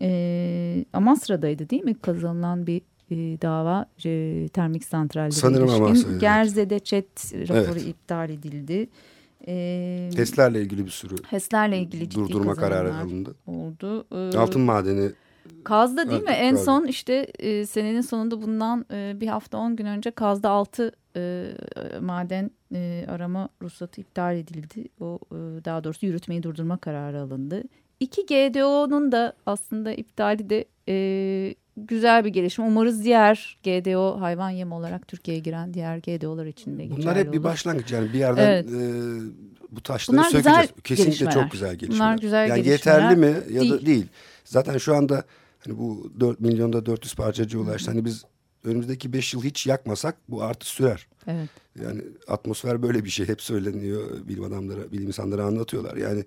E, 0.00 0.84
Amasra'daydı 0.92 1.70
değil 1.70 1.84
mi 1.84 1.94
kazanılan 1.94 2.66
bir 2.66 2.82
e, 3.10 3.16
dava 3.42 3.86
e, 4.04 4.48
termik 4.48 4.84
santralleri 4.84 5.32
Sanırım 5.32 5.70
Amasra'ydı. 5.70 6.18
Gerze'de 6.18 6.78
çet 6.78 7.34
raporu 7.34 7.78
evet. 7.78 7.86
iptal 7.88 8.30
edildi. 8.30 8.88
E, 9.48 10.10
HES'lerle 10.16 10.62
ilgili 10.62 10.84
bir 10.84 10.90
sürü 10.90 11.14
HES'lerle 11.30 11.78
ilgili 11.78 12.08
ciddi 12.10 12.20
durdurma 12.20 12.54
kararı 12.54 12.94
alındı. 12.94 13.34
Oldu. 13.46 14.06
Ee, 14.12 14.38
Altın 14.38 14.60
madeni 14.60 15.10
Kaz'da 15.64 16.10
değil 16.10 16.22
mi? 16.22 16.30
En 16.30 16.56
son 16.56 16.86
işte 16.86 17.14
e, 17.38 17.66
senenin 17.66 18.00
sonunda 18.00 18.42
bundan 18.42 18.86
e, 18.92 19.20
bir 19.20 19.26
hafta 19.26 19.58
on 19.58 19.76
gün 19.76 19.86
önce 19.86 20.10
Kaz'da 20.10 20.50
altı 20.50 20.92
e, 21.16 21.52
maden 22.00 22.50
e, 22.74 23.06
arama 23.08 23.48
ruhsatı 23.62 24.00
iptal 24.00 24.36
edildi. 24.36 24.88
O 25.00 25.18
e, 25.32 25.36
daha 25.64 25.84
doğrusu 25.84 26.06
yürütmeyi 26.06 26.42
durdurma 26.42 26.76
kararı 26.76 27.20
alındı. 27.20 27.62
İki 28.00 28.26
GDO'nun 28.26 29.12
da 29.12 29.32
aslında 29.46 29.92
iptali 29.92 30.50
de 30.50 30.64
e, 30.88 31.54
güzel 31.76 32.24
bir 32.24 32.30
gelişme. 32.30 32.64
Umarız 32.64 33.04
diğer 33.04 33.58
GDO 33.64 34.20
hayvan 34.20 34.50
yem 34.50 34.72
olarak 34.72 35.08
Türkiye'ye 35.08 35.42
giren 35.42 35.74
diğer 35.74 35.98
GDO'lar 35.98 36.46
için 36.46 36.78
de 36.78 36.90
Bunlar 36.90 37.16
hep 37.16 37.26
olur. 37.26 37.32
bir 37.32 37.44
başlangıç 37.44 37.92
yani 37.92 38.12
bir 38.12 38.18
yerden 38.18 38.46
evet. 38.46 38.66
e, 38.66 38.74
bu 39.70 39.82
taşları 39.82 40.16
Bunlar 40.16 40.30
sökeceğiz. 40.30 40.70
Kesinlikle 40.84 41.30
çok 41.30 41.50
güzel 41.52 41.74
gelişmeler. 41.74 42.06
Bunlar 42.06 42.18
güzel 42.18 42.48
yani 42.48 42.62
gelişmeler. 42.62 43.00
yeterli 43.00 43.16
mi 43.16 43.54
ya 43.54 43.60
değil. 43.60 43.72
da 43.72 43.86
değil. 43.86 44.06
Zaten 44.44 44.78
şu 44.78 44.96
anda 44.96 45.24
hani 45.58 45.78
bu 45.78 46.12
4 46.20 46.40
milyonda 46.40 46.86
400 46.86 47.14
parçacı 47.14 47.60
ulaştı. 47.60 47.90
Hani 47.90 48.04
biz 48.04 48.24
önümüzdeki 48.64 49.12
5 49.12 49.34
yıl 49.34 49.44
hiç 49.44 49.66
yakmasak 49.66 50.16
bu 50.28 50.42
artı 50.42 50.66
sürer. 50.66 51.06
Evet. 51.26 51.48
Yani 51.82 52.02
atmosfer 52.28 52.82
böyle 52.82 53.04
bir 53.04 53.10
şey 53.10 53.28
hep 53.28 53.42
söyleniyor 53.42 54.28
bilim 54.28 54.44
adamları, 54.44 54.92
bilim 54.92 55.06
insanları 55.06 55.44
anlatıyorlar. 55.44 55.96
Yani 55.96 56.24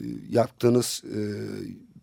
e, 0.00 0.04
yaptığınız 0.30 1.02
e, 1.04 1.18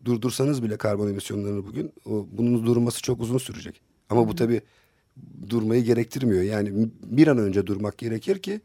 durdursanız 0.05 0.63
bile 0.63 0.77
karbon 0.77 1.09
emisyonlarını 1.09 1.65
bugün 1.65 1.93
o, 2.05 2.27
bunun 2.31 2.65
durması 2.65 3.01
çok 3.01 3.21
uzun 3.21 3.37
sürecek. 3.37 3.81
Ama 4.09 4.27
bu 4.27 4.35
tabii 4.35 4.61
durmayı 5.49 5.83
gerektirmiyor. 5.83 6.43
Yani 6.43 6.89
bir 7.03 7.27
an 7.27 7.37
önce 7.37 7.67
durmak 7.67 7.97
gerekir 7.97 8.39
ki 8.39 8.61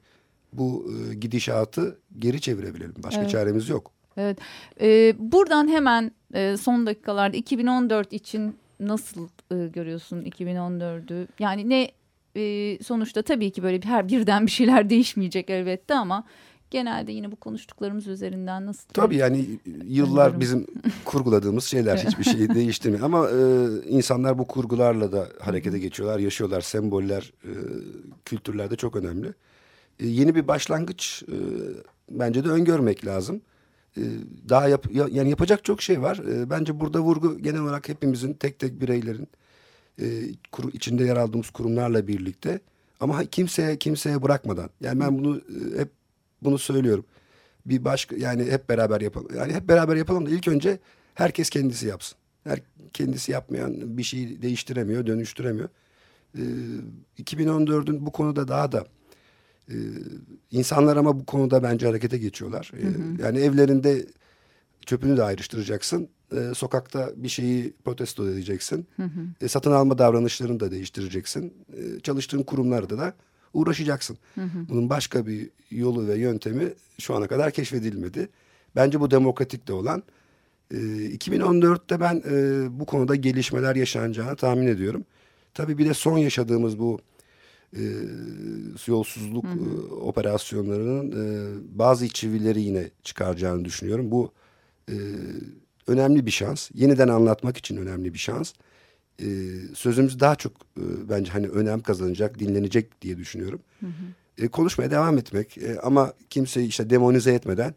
bu 0.52 0.92
e, 1.10 1.14
gidişatı 1.14 1.98
geri 2.18 2.40
çevirebilelim. 2.40 2.94
Başka 3.02 3.20
evet. 3.20 3.30
çaremiz 3.30 3.68
yok. 3.68 3.92
Evet. 4.16 4.38
Ee, 4.80 5.14
buradan 5.18 5.68
hemen 5.68 6.10
e, 6.34 6.56
son 6.56 6.86
dakikalarda 6.86 7.36
2014 7.36 8.12
için 8.12 8.56
nasıl 8.80 9.28
e, 9.52 9.66
görüyorsun 9.66 10.22
2014'ü? 10.22 11.26
Yani 11.38 11.68
ne 11.68 11.90
e, 12.36 12.78
sonuçta 12.82 13.22
tabii 13.22 13.50
ki 13.50 13.62
böyle 13.62 13.80
her 13.84 14.08
birden 14.08 14.46
bir 14.46 14.50
şeyler 14.50 14.90
değişmeyecek 14.90 15.50
elbette 15.50 15.94
ama 15.94 16.24
genelde 16.70 17.12
yine 17.12 17.32
bu 17.32 17.36
konuştuklarımız 17.36 18.06
üzerinden 18.06 18.66
nasıl? 18.66 18.88
Tabii 18.88 19.16
yani 19.16 19.46
yıllar 19.84 20.40
bizim 20.40 20.66
kurguladığımız 21.04 21.64
şeyler 21.64 21.96
hiçbir 21.96 22.24
şeyi 22.24 22.48
değiştirmiyor. 22.54 23.04
Ama 23.04 23.30
e, 23.30 23.66
insanlar 23.88 24.38
bu 24.38 24.46
kurgularla 24.46 25.12
da 25.12 25.28
harekete 25.40 25.78
geçiyorlar, 25.78 26.18
yaşıyorlar. 26.18 26.60
Semboller, 26.60 27.32
e, 27.44 27.52
kültürlerde 28.24 28.76
çok 28.76 28.96
önemli. 28.96 29.28
E, 30.00 30.06
yeni 30.06 30.34
bir 30.34 30.48
başlangıç 30.48 31.22
e, 31.22 31.36
bence 32.10 32.44
de 32.44 32.48
öngörmek 32.48 33.06
lazım. 33.06 33.40
E, 33.96 34.02
daha 34.48 34.68
yap, 34.68 34.86
yani 34.92 35.30
yapacak 35.30 35.64
çok 35.64 35.82
şey 35.82 36.02
var. 36.02 36.16
E, 36.16 36.50
bence 36.50 36.80
burada 36.80 37.00
vurgu 37.00 37.38
genel 37.38 37.60
olarak 37.60 37.88
hepimizin 37.88 38.34
tek 38.34 38.58
tek 38.58 38.80
bireylerin 38.80 39.28
e, 40.00 40.06
kuru, 40.52 40.70
içinde 40.70 41.04
yer 41.04 41.16
aldığımız 41.16 41.50
kurumlarla 41.50 42.06
birlikte 42.06 42.60
ama 43.00 43.24
kimseye 43.24 43.78
kimseye 43.78 44.22
bırakmadan. 44.22 44.70
Yani 44.80 45.00
ben 45.00 45.18
bunu 45.18 45.40
hep 45.76 45.99
bunu 46.42 46.58
söylüyorum. 46.58 47.04
Bir 47.66 47.84
başka 47.84 48.16
yani 48.16 48.44
hep 48.44 48.68
beraber 48.68 49.00
yapalım. 49.00 49.28
Yani 49.36 49.52
hep 49.52 49.68
beraber 49.68 49.96
yapalım 49.96 50.26
da 50.26 50.30
ilk 50.30 50.48
önce 50.48 50.78
herkes 51.14 51.50
kendisi 51.50 51.86
yapsın. 51.86 52.18
Her 52.44 52.60
kendisi 52.92 53.32
yapmayan 53.32 53.98
bir 53.98 54.02
şeyi 54.02 54.42
değiştiremiyor, 54.42 55.06
dönüştüremiyor. 55.06 55.68
Ee, 56.38 56.42
2014'ün 57.18 58.06
bu 58.06 58.12
konuda 58.12 58.48
daha 58.48 58.72
da 58.72 58.86
e, 59.68 59.74
insanlar 60.50 60.96
ama 60.96 61.20
bu 61.20 61.26
konuda 61.26 61.62
bence 61.62 61.86
harekete 61.86 62.18
geçiyorlar. 62.18 62.72
Ee, 62.78 62.82
hı 62.82 62.88
hı. 62.88 63.22
Yani 63.22 63.38
evlerinde 63.38 64.06
çöpünü 64.86 65.16
de 65.16 65.22
ayrıştıracaksın. 65.22 66.08
Ee, 66.32 66.54
sokakta 66.54 67.10
bir 67.16 67.28
şeyi 67.28 67.72
protesto 67.84 68.28
edeceksin. 68.28 68.86
Hı 68.96 69.02
hı. 69.02 69.20
E, 69.40 69.48
satın 69.48 69.72
alma 69.72 69.98
davranışlarını 69.98 70.60
da 70.60 70.70
değiştireceksin. 70.70 71.54
E, 71.76 72.00
çalıştığın 72.00 72.42
kurumlarda 72.42 72.98
da 72.98 73.14
uğraşacaksın. 73.54 74.18
Hı 74.34 74.40
hı. 74.40 74.68
Bunun 74.68 74.90
başka 74.90 75.26
bir 75.26 75.50
yolu 75.70 76.08
ve 76.08 76.18
yöntemi 76.18 76.72
şu 76.98 77.14
ana 77.14 77.26
kadar 77.26 77.50
keşfedilmedi. 77.50 78.28
Bence 78.76 79.00
bu 79.00 79.10
demokratik 79.10 79.68
de 79.68 79.72
olan. 79.72 80.02
E, 80.70 80.76
2014'te 80.76 82.00
ben 82.00 82.22
e, 82.30 82.66
bu 82.80 82.86
konuda 82.86 83.14
gelişmeler 83.14 83.76
yaşanacağını 83.76 84.36
tahmin 84.36 84.66
ediyorum. 84.66 85.04
Tabii 85.54 85.78
bir 85.78 85.88
de 85.88 85.94
son 85.94 86.18
yaşadığımız 86.18 86.78
bu 86.78 87.00
e, 87.76 87.82
yolsuzluk 88.86 89.44
hı 89.44 89.48
hı. 89.48 89.88
E, 89.90 89.94
operasyonlarının 89.94 91.10
e, 91.12 91.78
bazı 91.78 92.08
çivileri 92.08 92.60
yine 92.60 92.90
çıkaracağını 93.02 93.64
düşünüyorum. 93.64 94.10
Bu 94.10 94.32
e, 94.88 94.94
önemli 95.86 96.26
bir 96.26 96.30
şans. 96.30 96.70
Yeniden 96.74 97.08
anlatmak 97.08 97.56
için 97.56 97.76
önemli 97.76 98.14
bir 98.14 98.18
şans. 98.18 98.52
E, 99.20 99.28
sözümüz 99.74 100.20
daha 100.20 100.34
çok 100.34 100.52
e, 100.52 101.08
bence 101.08 101.32
hani 101.32 101.48
önem 101.48 101.80
kazanacak, 101.80 102.38
dinlenecek 102.38 103.02
diye 103.02 103.16
düşünüyorum. 103.16 103.60
Hı 103.80 103.86
hı. 103.86 104.44
E, 104.44 104.48
konuşmaya 104.48 104.90
devam 104.90 105.18
etmek 105.18 105.58
e, 105.58 105.80
ama 105.80 106.12
kimseyi 106.30 106.68
işte 106.68 106.90
demonize 106.90 107.32
etmeden 107.32 107.74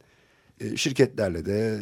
e, 0.60 0.78
şirketlerle 0.78 1.46
de 1.46 1.76
e, 1.76 1.80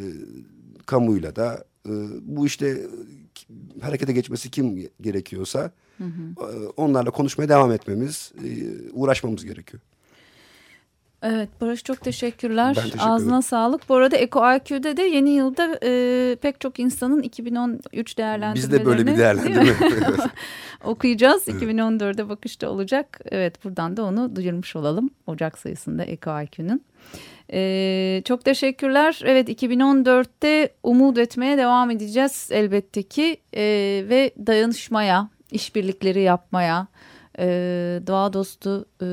kamuyla 0.86 1.36
da 1.36 1.65
e, 1.86 1.91
bu 2.21 2.45
işte 2.47 2.67
e, 2.67 3.82
harekete 3.82 4.13
geçmesi 4.13 4.52
kim 4.52 4.89
gerekiyorsa 5.02 5.71
hı 5.97 6.04
hı. 6.04 6.54
E, 6.54 6.67
onlarla 6.78 7.12
konuşmaya 7.12 7.50
devam 7.50 7.71
etmemiz, 7.71 8.32
e, 8.45 8.47
uğraşmamız 8.93 9.45
gerekiyor. 9.45 9.82
Evet 11.24 11.50
Barış 11.62 11.84
çok 11.84 12.02
teşekkürler. 12.02 12.74
Ben 12.78 12.84
teşekkür 12.84 13.00
Ağzına 13.00 13.42
sağlık. 13.42 13.90
Bu 13.90 13.96
arada 13.96 14.16
Eko 14.18 14.56
IQ'de 14.56 14.98
de 14.98 15.02
yeni 15.02 15.30
yılda 15.30 15.80
e, 15.84 16.36
pek 16.36 16.62
çok 16.62 16.80
insanın 16.80 17.22
2013 17.22 18.18
değerlendirmelerini. 18.18 18.56
Biz 18.56 18.72
de 18.72 18.86
böyle 18.86 19.08
bir 19.08 19.18
değerlendirme 19.18 19.74
okuyacağız. 20.84 21.44
Evet. 21.48 21.62
2014'e 21.62 22.30
bakışta 22.30 22.70
olacak. 22.70 23.20
Evet 23.26 23.64
buradan 23.64 23.98
da 23.98 24.04
onu 24.04 24.36
duyurmuş 24.36 24.76
olalım. 24.76 25.10
Ocak 25.28 25.58
sayısında 25.58 26.04
Eko 26.04 26.42
IQ'nun. 26.42 26.82
Ee, 27.54 28.22
çok 28.26 28.46
teşekkürler. 28.46 29.22
Evet 29.26 29.64
2014'te 29.64 30.70
umut 30.84 31.18
etmeye 31.18 31.58
devam 31.58 31.92
edeceğiz 31.92 32.50
elbette 32.52 33.04
ki 33.04 33.38
ee, 33.54 33.62
ve 34.10 34.32
dayanışmaya, 34.48 35.30
işbirlikleri 35.52 36.22
yapmaya, 36.22 36.88
e, 37.42 37.48
doğa 38.08 38.34
dostu 38.34 38.86
e, 39.02 39.08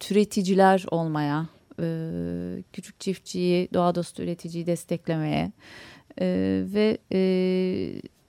türeticiler 0.00 0.84
olmaya, 0.90 1.46
e, 1.80 1.86
küçük 2.72 3.00
çiftçiyi, 3.00 3.68
doğa 3.74 3.94
dostu 3.94 4.22
üreticiyi 4.22 4.66
desteklemeye 4.66 5.52
e, 6.20 6.26
ve 6.74 6.98
e, 7.12 7.20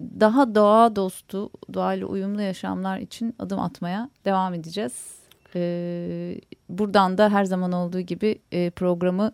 daha 0.02 0.56
doğa 0.56 0.96
dostu, 0.96 1.50
doğayla 1.74 2.08
uyumlu 2.08 2.42
yaşamlar 2.42 3.00
için 3.00 3.36
adım 3.40 3.60
atmaya 3.60 4.10
devam 4.26 4.54
edeceğiz. 4.54 5.16
E, 5.56 6.40
buradan 6.70 7.18
da 7.18 7.30
her 7.30 7.46
zaman 7.46 7.72
olduğu 7.72 8.00
gibi 8.02 8.40
e, 8.52 8.70
programı 8.70 9.32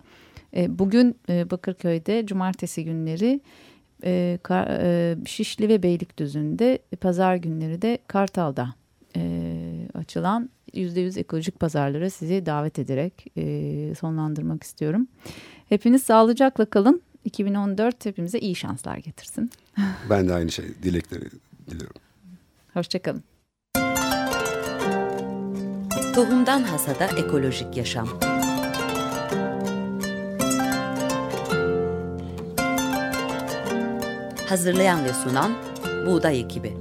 e, 0.56 0.80
bugün 0.80 1.20
e, 1.30 1.50
Bakırköy'de 1.52 2.26
cumartesi 2.26 2.86
günleri 2.86 3.42
e, 4.04 4.40
e, 4.52 5.16
Şişli 5.26 5.70
ve 5.70 5.84
Beylikdüzü'nde 5.84 6.80
pazar 7.02 7.36
günleri 7.36 7.82
de 7.82 7.98
Kartal'da 8.08 8.74
e, 9.16 9.51
açılan 10.02 10.50
%100 10.74 11.20
ekolojik 11.20 11.60
pazarlara 11.60 12.10
sizi 12.10 12.46
davet 12.46 12.80
ederek 12.80 13.26
e, 13.38 13.96
sonlandırmak 14.00 14.64
istiyorum. 14.64 15.08
Hepiniz 15.70 16.04
sağlıcakla 16.04 16.66
kalın. 16.66 17.02
2014 17.26 18.06
hepimize 18.06 18.40
iyi 18.40 18.56
şanslar 18.56 18.98
getirsin. 18.98 19.52
Ben 20.10 20.30
de 20.30 20.34
aynı 20.34 20.52
şey 20.52 20.66
dilekleri 20.84 21.26
diliyorum. 21.68 22.02
Hoşçakalın. 22.74 23.24
Tohumdan 26.16 26.64
Hasada 26.64 27.06
Ekolojik 27.06 27.78
Yaşam 27.78 28.08
Hazırlayan 34.50 35.06
ve 35.06 35.14
sunan 35.14 35.52
Buğday 36.06 36.40
Ekibi 36.40 36.81